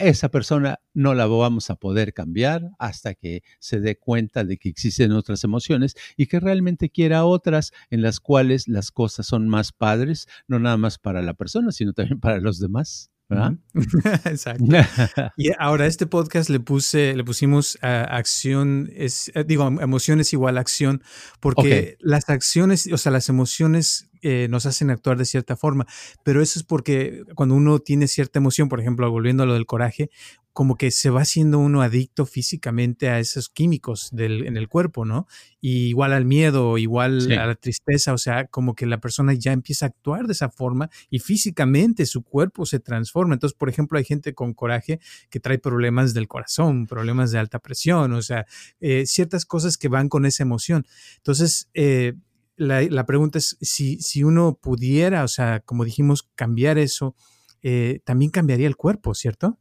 [0.00, 4.70] esa persona no la vamos a poder cambiar hasta que se dé cuenta de que
[4.70, 9.72] existen otras emociones y que realmente quiera otras en las cuales las cosas son más
[9.72, 13.10] padres, no nada más para la persona, sino también para los demás.
[14.24, 14.64] Exacto.
[15.36, 21.02] y ahora este podcast le puse, le pusimos acción, es, eh, digo, emociones igual acción,
[21.40, 25.86] porque las acciones, o sea, las emociones eh, nos hacen actuar de cierta forma,
[26.24, 29.66] pero eso es porque cuando uno tiene cierta emoción, por ejemplo, volviendo a lo del
[29.66, 30.10] coraje,
[30.52, 35.04] como que se va haciendo uno adicto físicamente a esos químicos del, en el cuerpo,
[35.04, 35.26] ¿no?
[35.60, 39.52] Y igual al miedo, igual a la tristeza, o sea, como que la persona ya
[39.52, 43.34] empieza a actuar de esa forma y físicamente su cuerpo se transforma.
[43.34, 44.98] Entonces, por ejemplo, hay gente con coraje
[45.30, 48.46] que trae problemas del corazón, problemas de alta presión, o sea,
[48.80, 50.84] eh, ciertas cosas que van con esa emoción.
[51.18, 52.14] Entonces, eh,
[52.56, 57.14] la, pregunta es si, si uno pudiera, o sea, como dijimos, cambiar eso,
[57.62, 59.58] eh, también cambiaría el cuerpo, ¿cierto?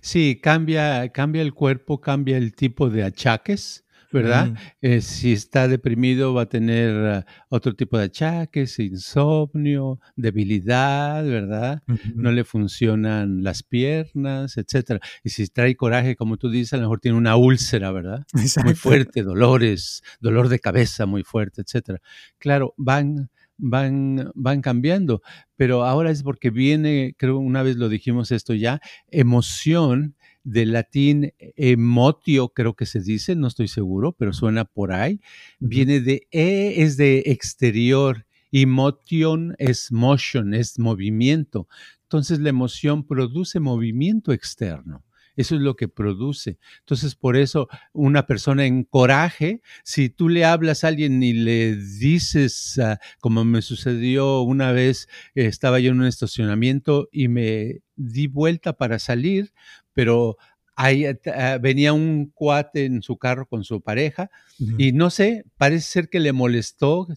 [0.00, 3.84] Sí, cambia, cambia el cuerpo, cambia el tipo de achaques.
[4.12, 4.54] ¿verdad?
[4.80, 11.82] Eh, si está deprimido va a tener ah, otro tipo de achaques, insomnio, debilidad, ¿verdad?
[12.14, 15.00] No le funcionan las piernas, etcétera.
[15.24, 18.24] Y si trae coraje, como tú dices, a lo mejor tiene una úlcera, ¿verdad?
[18.64, 22.00] Muy fuerte, dolores, dolor de cabeza muy fuerte, etcétera.
[22.38, 23.30] Claro, van
[23.62, 25.22] van, van cambiando,
[25.56, 31.32] pero ahora es porque viene, creo una vez lo dijimos esto ya, emoción del latín
[31.38, 35.20] emotio, creo que se dice, no estoy seguro, pero suena por ahí.
[35.60, 41.68] Viene de E, es de exterior, y motion es motion, es movimiento.
[42.02, 45.04] Entonces la emoción produce movimiento externo.
[45.36, 46.58] Eso es lo que produce.
[46.80, 51.76] Entonces, por eso una persona en coraje, si tú le hablas a alguien y le
[51.76, 58.26] dices, ah, como me sucedió una vez, estaba yo en un estacionamiento y me di
[58.26, 59.52] vuelta para salir,
[59.92, 60.36] pero
[60.74, 64.30] ahí ah, venía un cuate en su carro con su pareja
[64.78, 67.08] y no sé, parece ser que le molestó,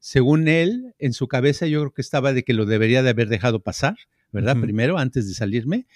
[0.00, 3.28] según él, en su cabeza yo creo que estaba de que lo debería de haber
[3.28, 3.96] dejado pasar,
[4.32, 4.56] ¿verdad?
[4.60, 5.86] Primero, antes de salirme.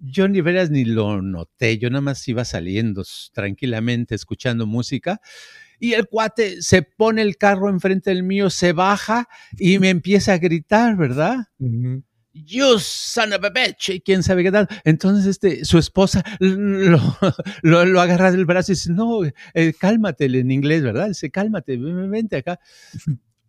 [0.00, 5.20] Yo ni veras ni lo noté, yo nada más iba saliendo tranquilamente escuchando música
[5.80, 10.32] y el cuate se pone el carro enfrente del mío, se baja y me empieza
[10.32, 11.46] a gritar, ¿verdad?
[12.32, 14.68] You son of a bitch, y quién sabe qué tal.
[14.84, 17.00] Entonces, este, su esposa lo,
[17.62, 21.08] lo, agarra del brazo y dice, no, eh, cálmate en inglés, ¿verdad?
[21.08, 22.60] Dice, cálmate, vente acá.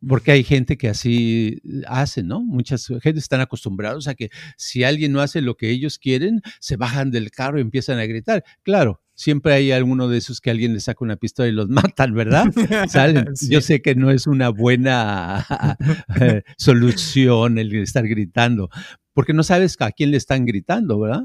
[0.07, 2.41] Porque hay gente que así hace, ¿no?
[2.41, 6.77] Muchas gente están acostumbrados a que si alguien no hace lo que ellos quieren, se
[6.77, 8.43] bajan del carro y empiezan a gritar.
[8.63, 12.13] Claro, siempre hay alguno de esos que alguien le saca una pistola y los matan,
[12.13, 12.45] ¿verdad?
[12.87, 13.33] Salen.
[13.49, 15.45] Yo sé que no es una buena
[16.21, 18.69] eh, solución el estar gritando,
[19.13, 21.23] porque no sabes a quién le están gritando, ¿verdad?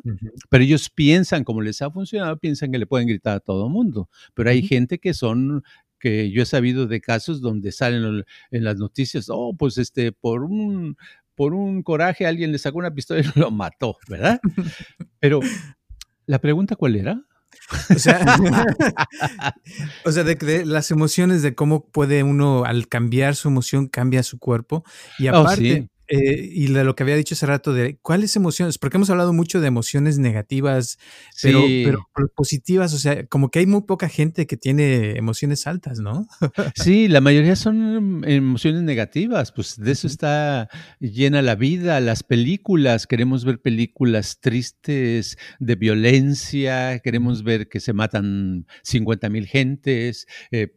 [0.50, 4.08] Pero ellos piensan, como les ha funcionado, piensan que le pueden gritar a todo mundo.
[4.34, 5.62] Pero hay gente que son
[6.04, 10.44] que yo he sabido de casos donde salen en las noticias, oh, pues este, por
[10.44, 10.98] un,
[11.34, 14.38] por un coraje alguien le sacó una pistola y lo mató, ¿verdad?
[15.18, 15.40] Pero
[16.26, 17.22] la pregunta cuál era?
[17.88, 18.20] O sea,
[20.04, 24.38] o sea de, las emociones, de cómo puede uno, al cambiar su emoción, cambia su
[24.38, 24.84] cuerpo.
[25.18, 28.78] Y oh, aparte, eh, y de lo que había dicho hace rato de cuáles emociones,
[28.78, 30.98] porque hemos hablado mucho de emociones negativas,
[31.42, 31.62] pero,
[32.14, 36.26] pero, positivas, o sea, como que hay muy poca gente que tiene emociones altas, ¿no?
[36.74, 40.68] sí, la mayoría son emociones negativas, pues de eso está
[41.00, 47.92] llena la vida, las películas, queremos ver películas tristes de violencia, queremos ver que se
[47.92, 50.74] matan 50 mil gentes, eh,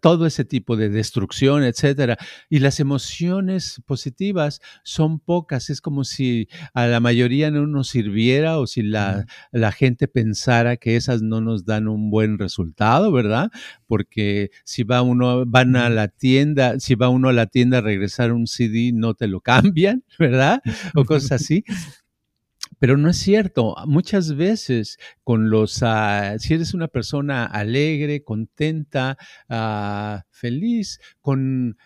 [0.00, 2.18] todo ese tipo de destrucción, etcétera.
[2.48, 5.70] Y las emociones positivas son pocas.
[5.70, 10.76] Es como si a la mayoría no nos sirviera o si la, la gente pensara
[10.76, 13.50] que esas no nos dan un buen resultado, ¿verdad?
[13.86, 17.82] Porque si va uno, van a la tienda, si va uno a la tienda a
[17.82, 20.60] regresar un CD, no te lo cambian, ¿verdad?
[20.94, 21.64] O cosas así.
[22.78, 23.74] Pero no es cierto.
[23.86, 29.16] Muchas veces con los, ah, si eres una persona alegre, contenta,
[29.48, 31.76] ah, feliz, con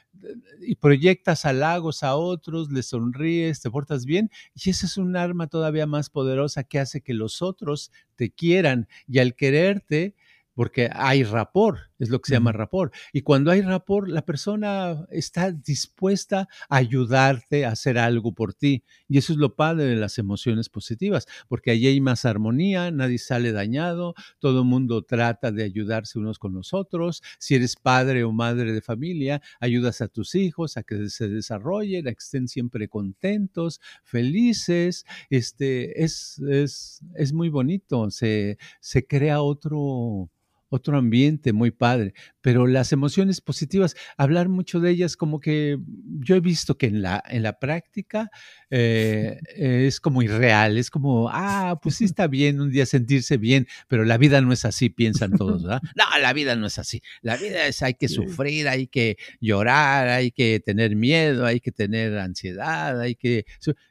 [0.60, 5.48] y proyectas halagos a otros, les sonríes, te portas bien, y esa es un arma
[5.48, 10.14] todavía más poderosa que hace que los otros te quieran y al quererte,
[10.54, 12.90] porque hay rapor, es lo que se llama rapor.
[13.12, 18.82] Y cuando hay rapor, la persona está dispuesta a ayudarte a hacer algo por ti.
[19.08, 23.18] Y eso es lo padre de las emociones positivas, porque allí hay más armonía, nadie
[23.18, 27.22] sale dañado, todo el mundo trata de ayudarse unos con los otros.
[27.38, 32.08] Si eres padre o madre de familia, ayudas a tus hijos a que se desarrollen,
[32.08, 35.06] a que estén siempre contentos, felices.
[35.30, 40.30] Este, es, es, es muy bonito, se, se crea otro
[40.72, 42.14] otro ambiente muy padre.
[42.40, 45.78] Pero las emociones positivas, hablar mucho de ellas, como que
[46.20, 48.30] yo he visto que en la, en la práctica
[48.70, 53.66] eh, es como irreal, es como, ah, pues sí está bien un día sentirse bien,
[53.86, 55.82] pero la vida no es así, piensan todos, ¿verdad?
[55.94, 57.02] No, la vida no es así.
[57.20, 61.70] La vida es, hay que sufrir, hay que llorar, hay que tener miedo, hay que
[61.70, 63.44] tener ansiedad, hay que...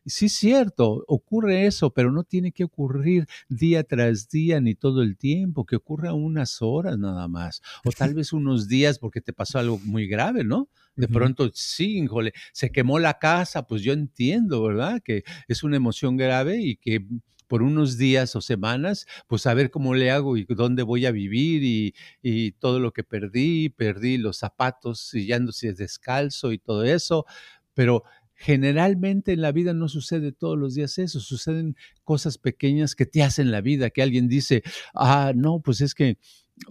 [0.06, 5.04] Sí es cierto, ocurre eso, pero no tiene que ocurrir día tras día ni todo
[5.04, 9.34] el tiempo, que ocurra unas horas nada más, o tal vez unos días porque te
[9.34, 10.70] pasó algo muy grave, ¿no?
[10.96, 15.02] De pronto, sí, híjole, se quemó la casa, pues yo entiendo, ¿verdad?
[15.04, 17.06] Que es una emoción grave y que
[17.48, 21.12] por unos días o semanas, pues a ver cómo le hago y dónde voy a
[21.12, 26.60] vivir y, y todo lo que perdí, perdí los zapatos y ya ando descalzo y
[26.60, 27.26] todo eso,
[27.74, 28.04] pero
[28.36, 33.22] generalmente en la vida no sucede todos los días eso, suceden cosas pequeñas que te
[33.22, 34.64] hacen la vida, que alguien dice,
[34.96, 36.18] ah, no, pues es que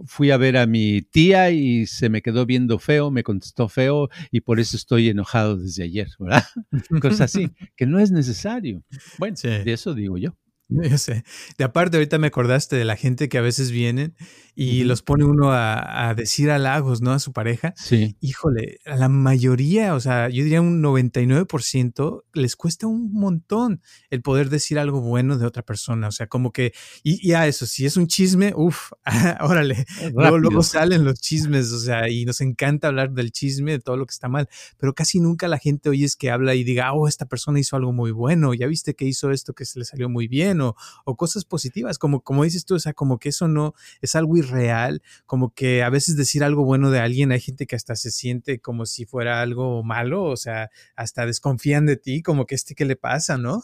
[0.05, 4.09] fui a ver a mi tía y se me quedó viendo feo, me contestó feo
[4.31, 6.45] y por eso estoy enojado desde ayer, ¿verdad?
[7.03, 8.83] Cosas así, que no es necesario.
[9.19, 10.37] Bueno, de eso digo yo.
[10.91, 11.25] Yo sé.
[11.59, 14.15] De aparte, ahorita me acordaste de la gente que a veces vienen
[14.55, 17.13] y los pone uno a, decir halagos, ¿no?
[17.13, 17.73] A su pareja.
[17.77, 18.17] Sí.
[18.21, 24.21] Híjole, a la mayoría, o sea, yo diría un 99% les cuesta un montón el
[24.23, 26.09] poder decir algo bueno de otra persona.
[26.09, 28.93] O sea, como que, y, a eso, si es un chisme, uff,
[29.41, 29.87] órale.
[30.13, 33.97] Luego, luego, salen los chismes, o sea, y nos encanta hablar del chisme, de todo
[33.97, 34.49] lo que está mal,
[34.79, 37.77] pero casi nunca la gente oye es que habla y diga, oh, esta persona hizo
[37.77, 40.77] algo muy bueno, ya viste que hizo esto que se le salió muy bien, o,
[41.17, 45.03] cosas positivas, como, como dices tú, o sea, como que eso no es algo real,
[45.27, 48.61] como que a veces decir algo bueno de alguien, hay gente que hasta se siente
[48.61, 52.85] como si fuera algo malo, o sea, hasta desconfían de ti, como que este que
[52.85, 53.61] le pasa, ¿no?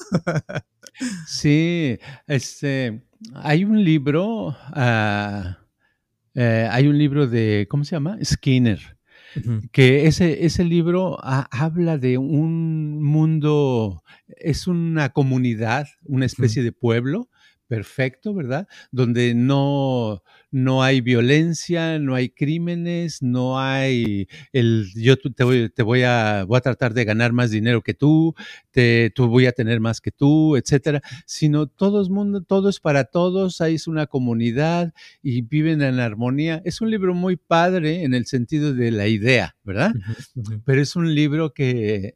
[1.27, 3.03] sí, este,
[3.35, 8.19] hay un libro, eh, hay un libro de, ¿cómo se llama?
[8.23, 8.96] Skinner.
[9.73, 17.29] Que ese, ese libro habla de un mundo, es una comunidad, una especie de pueblo
[17.67, 18.69] perfecto, ¿verdad?
[18.93, 20.23] Donde no,
[20.57, 26.45] no hay violencia, no hay crímenes, no hay el yo te voy, te voy a
[26.49, 28.35] voy a tratar de ganar más dinero que tú,
[28.71, 32.81] te tú voy a tener más que tú, etcétera, sino todo es mundo, todo es
[32.81, 36.63] para todos, hay una comunidad y viven en armonía.
[36.65, 39.93] Es un libro muy padre en el sentido de la idea, ¿verdad?
[40.65, 42.15] Pero es un libro que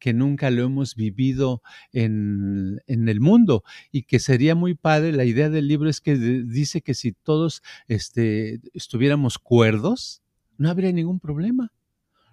[0.00, 5.12] que nunca lo hemos vivido en, el mundo y que sería muy padre.
[5.12, 10.22] La idea del libro es que dice que si todos este, estuviéramos cuerdos,
[10.56, 11.70] no habría ningún problema.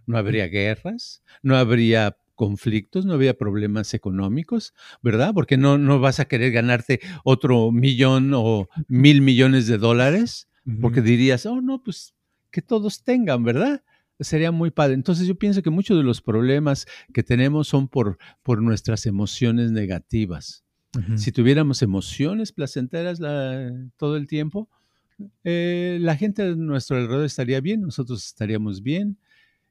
[0.08, 5.34] No habría guerras, no habría conflictos, no habría problemas económicos, ¿verdad?
[5.34, 10.48] Porque no, no vas a querer ganarte otro millón o mil millones de dólares,
[10.82, 12.14] porque dirías, oh, no, pues
[12.52, 13.84] que todos tengan, ¿verdad?
[14.20, 14.94] Sería muy padre.
[14.94, 19.72] Entonces yo pienso que muchos de los problemas que tenemos son por, por nuestras emociones
[19.72, 20.64] negativas.
[21.16, 23.20] Si tuviéramos emociones placenteras
[23.98, 24.68] todo el tiempo,
[25.44, 29.20] eh, la gente de nuestro alrededor estaría bien, nosotros estaríamos bien.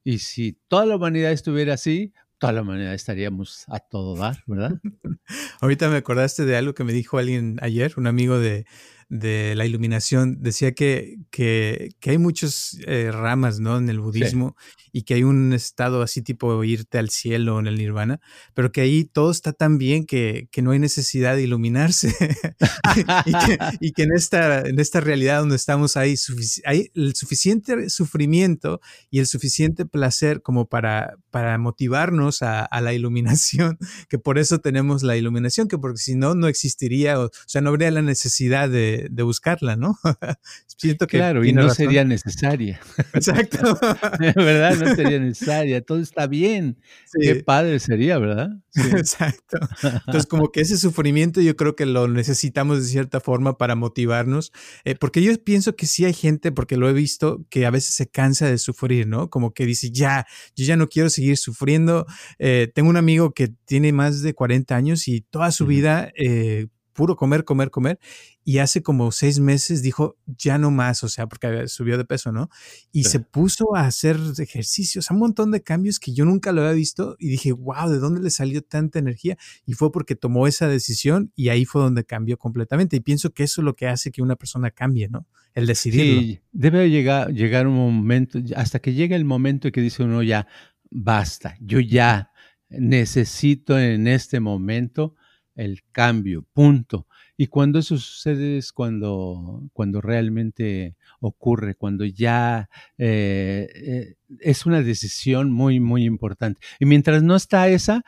[0.05, 4.81] Y si toda la humanidad estuviera así, toda la humanidad estaríamos a todo dar, ¿verdad?
[5.61, 8.67] Ahorita me acordaste de algo que me dijo alguien ayer, un amigo de,
[9.09, 13.79] de la iluminación, decía que, que, que hay muchas eh, ramas ¿no?
[13.79, 14.57] en el budismo
[14.91, 18.21] y que hay un estado así tipo irte al cielo en el nirvana,
[18.55, 22.15] pero que ahí todo está tan bien que, que no hay necesidad de iluminarse
[23.81, 26.17] y, que, en, esta, en esta realidad donde estamos hay,
[26.65, 28.81] hay el suficiente sufrimiento
[29.11, 33.79] y el suficiente placer como para, para motivarnos a, a, la iluminación,
[34.09, 37.71] que por eso tenemos la iluminación, que porque si no, no existiría, o, sea, no
[37.71, 39.99] habría la necesidad de de, buscarla, ¿no?
[40.67, 42.81] Siento que claro, y no sería necesaria.
[43.15, 43.79] Exacto.
[44.21, 44.77] ¿Verdad?
[44.77, 45.81] No sería necesaria.
[45.83, 46.79] Todo está bien.
[47.21, 48.51] Qué padre sería, ¿verdad?
[48.75, 49.59] Exacto.
[49.83, 54.53] Entonces, como que ese sufrimiento yo creo que lo necesitamos de cierta forma para motivarnos,
[54.85, 57.95] eh, porque yo pienso que sí hay gente, porque lo he visto, que a veces
[57.95, 59.31] se cansa de sufrir, ¿no?
[59.31, 62.07] Como que dice, ya, yo ya no quiero seguir sufriendo.
[62.39, 66.69] Eh, tengo un amigo que tiene más de 40 años y toda su vida eh,
[66.97, 68.01] puro comer, comer, comer.
[68.43, 72.33] Y hace como seis meses dijo, ya no más, o sea, porque subió de peso,
[72.33, 72.49] ¿no?
[72.91, 76.73] Y se puso a hacer ejercicios, un montón de cambios que yo nunca lo había
[76.73, 79.37] visto y dije, wow, ¿de dónde le salió tanta energía?
[79.67, 82.97] Y fue porque tomó esa decisión y ahí fue donde cambió completamente.
[82.97, 85.27] Y pienso que eso es lo que hace que una persona cambie, ¿no?
[85.55, 86.21] El decidirlo.
[86.21, 90.23] Sí, debe llegar, llegar un momento, hasta que llegue el momento en que dice uno
[90.23, 90.47] ya,
[90.91, 92.31] basta, yo ya
[92.69, 95.15] necesito en este momento
[95.57, 97.07] el cambio, punto.
[97.37, 104.83] Y cuando eso sucede es cuando, cuando realmente ocurre, cuando ya eh, eh, es una
[104.83, 106.61] decisión muy, muy importante.
[106.79, 108.05] Y mientras no está esa,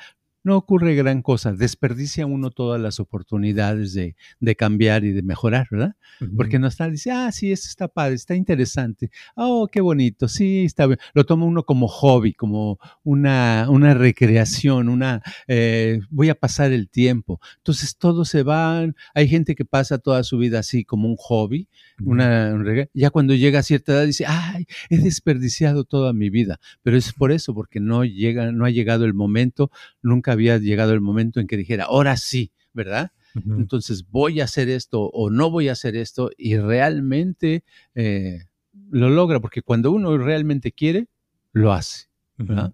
[0.49, 4.17] no ocurre gran cosa, desperdicia uno todas las oportunidades de,
[4.57, 5.95] cambiar y de mejorar, ¿verdad?
[6.37, 10.65] Porque no está, dice, ah, sí, esto está padre, está interesante, oh, qué bonito, sí,
[10.65, 10.99] está bien.
[11.13, 16.89] Lo toma uno como hobby, como una, una recreación, una, eh, voy a pasar el
[16.89, 17.41] tiempo.
[17.59, 21.69] Entonces todos se van, hay gente que pasa toda su vida así como un hobby,
[22.05, 26.97] una, ya cuando llega a cierta edad dice, ay, he desperdiciado toda mi vida, pero
[26.97, 29.71] es por eso, porque no llega, no ha llegado el momento,
[30.03, 33.13] nunca había llegado el momento en que dijera, ahora sí, ¿verdad?
[33.35, 37.63] Entonces voy a hacer esto o no voy a hacer esto y realmente
[37.95, 38.47] eh,
[38.91, 41.07] lo logra, porque cuando uno realmente quiere,
[41.53, 42.09] lo hace.
[42.37, 42.73] ¿verdad?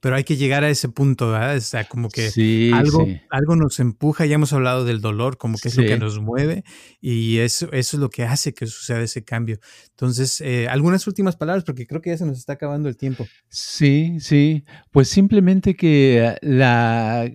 [0.00, 1.56] Pero hay que llegar a ese punto, ¿verdad?
[1.56, 2.30] O sea, como que
[2.74, 6.20] algo, algo nos empuja, ya hemos hablado del dolor, como que es lo que nos
[6.20, 6.64] mueve
[7.00, 9.58] y eso, eso es lo que hace que suceda ese cambio.
[9.90, 13.26] Entonces, eh, algunas últimas palabras, porque creo que ya se nos está acabando el tiempo.
[13.48, 17.30] Sí, sí, pues simplemente que, la,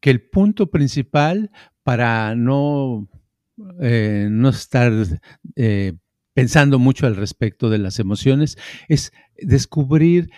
[0.00, 1.50] que el punto principal
[1.82, 3.08] para no,
[3.80, 4.92] eh, no estar...
[5.56, 5.92] Eh,
[6.36, 8.58] pensando mucho al respecto de las emociones,
[8.88, 10.30] es descubrir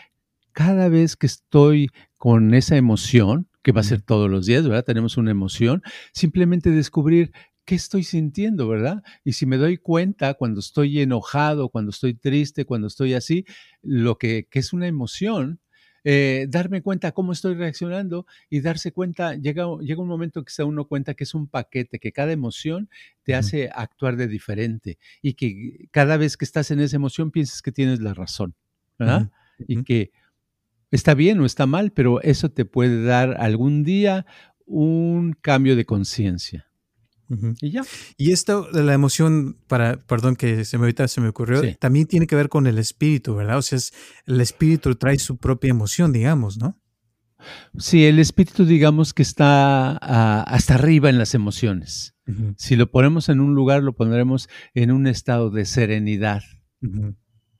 [0.58, 4.84] cada vez que estoy con esa emoción, que va a ser todos los días, ¿verdad?
[4.84, 7.30] Tenemos una emoción, simplemente descubrir
[7.64, 9.04] qué estoy sintiendo, ¿verdad?
[9.22, 13.44] Y si me doy cuenta cuando estoy enojado, cuando estoy triste, cuando estoy así,
[13.82, 15.60] lo que, es una emoción,
[16.02, 20.64] eh, darme cuenta cómo estoy reaccionando y darse cuenta, llega, llega un momento que se
[20.64, 22.90] uno cuenta que es un paquete, que cada emoción
[23.22, 27.62] te hace actuar de diferente y que cada vez que estás en esa emoción piensas
[27.62, 28.56] que tienes la razón,
[28.98, 29.30] ¿verdad?
[29.68, 30.10] Y que
[30.90, 34.26] está bien o está mal, pero eso te puede dar algún día
[34.66, 36.66] un cambio de conciencia.
[37.60, 37.82] Y ya.
[38.16, 42.06] Y esto de la emoción, para, perdón que se me ahorita se me ocurrió, también
[42.06, 43.58] tiene que ver con el espíritu, ¿verdad?
[43.58, 43.78] O sea,
[44.26, 46.80] el espíritu trae su propia emoción, digamos, ¿no?
[47.76, 52.14] Sí, el espíritu, digamos que está ah, hasta arriba en las emociones.
[52.56, 56.42] Si lo ponemos en un lugar, lo pondremos en un estado de serenidad,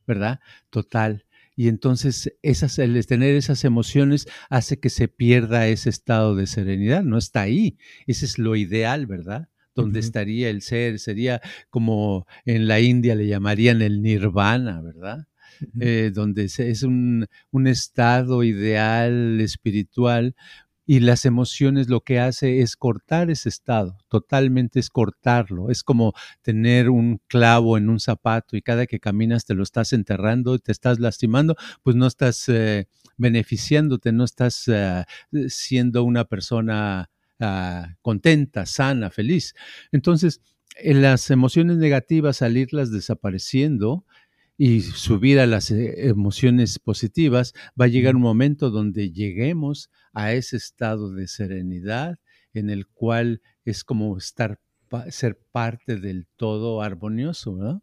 [0.07, 0.41] ¿verdad?
[0.69, 1.25] Total.
[1.59, 7.03] Y entonces esas, el tener esas emociones hace que se pierda ese estado de serenidad.
[7.03, 7.79] No está ahí.
[8.07, 9.49] Ese es lo ideal, ¿verdad?
[9.75, 11.01] Donde estaría el ser.
[11.01, 15.27] Sería como en la India le llamarían el nirvana, ¿verdad?
[15.81, 20.37] Eh, donde es un, un, estado ideal espiritual
[20.91, 25.71] y las emociones lo que hace es cortar ese estado, totalmente es cortarlo.
[25.71, 29.93] Es como tener un clavo en un zapato y cada que caminas te lo estás
[29.93, 35.05] enterrando, te estás lastimando, pues no estás eh, beneficiándote, no estás eh,
[35.49, 39.55] siendo una persona ah, contenta, sana, feliz.
[39.93, 40.41] Entonces,
[40.75, 44.07] en las emociones negativas, al irlas desapareciendo,
[44.59, 50.33] y subir a las eh, emociones positivas, va a llegar un momento donde lleguemos a
[50.33, 52.19] ese estado de serenidad
[52.53, 54.61] en el cual es como estar
[55.11, 57.81] ser parte del todo armonioso, ¿verdad?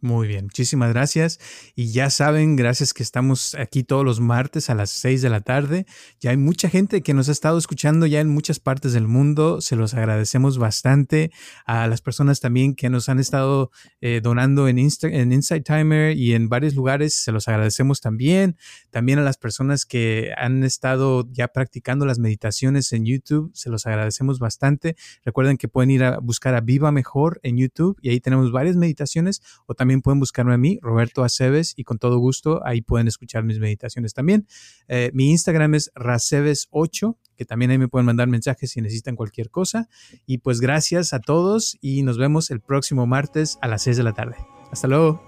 [0.01, 1.41] Muy bien, muchísimas gracias.
[1.75, 5.41] Y ya saben, gracias que estamos aquí todos los martes a las 6 de la
[5.41, 5.87] tarde.
[6.21, 9.61] Ya hay mucha gente que nos ha estado escuchando ya en muchas partes del mundo.
[9.61, 11.33] Se los agradecemos bastante.
[11.67, 16.33] A las personas también que nos han estado eh, donando en, en Inside Timer y
[16.35, 18.57] en varios lugares, se los agradecemos también.
[18.93, 23.85] También a las personas que han estado ya practicando las meditaciones en YouTube, se los
[23.85, 24.95] agradecemos bastante.
[25.25, 28.77] Recuerden que pueden ir a buscar a Viva Mejor en YouTube y ahí tenemos varias
[28.77, 32.83] meditaciones o también también pueden buscarme a mí, Roberto Aceves, y con todo gusto ahí
[32.83, 34.47] pueden escuchar mis meditaciones también.
[34.87, 39.49] Eh, mi Instagram es raceves8, que también ahí me pueden mandar mensajes si necesitan cualquier
[39.49, 39.89] cosa.
[40.27, 44.03] Y pues gracias a todos y nos vemos el próximo martes a las 6 de
[44.03, 44.37] la tarde.
[44.71, 45.28] Hasta luego.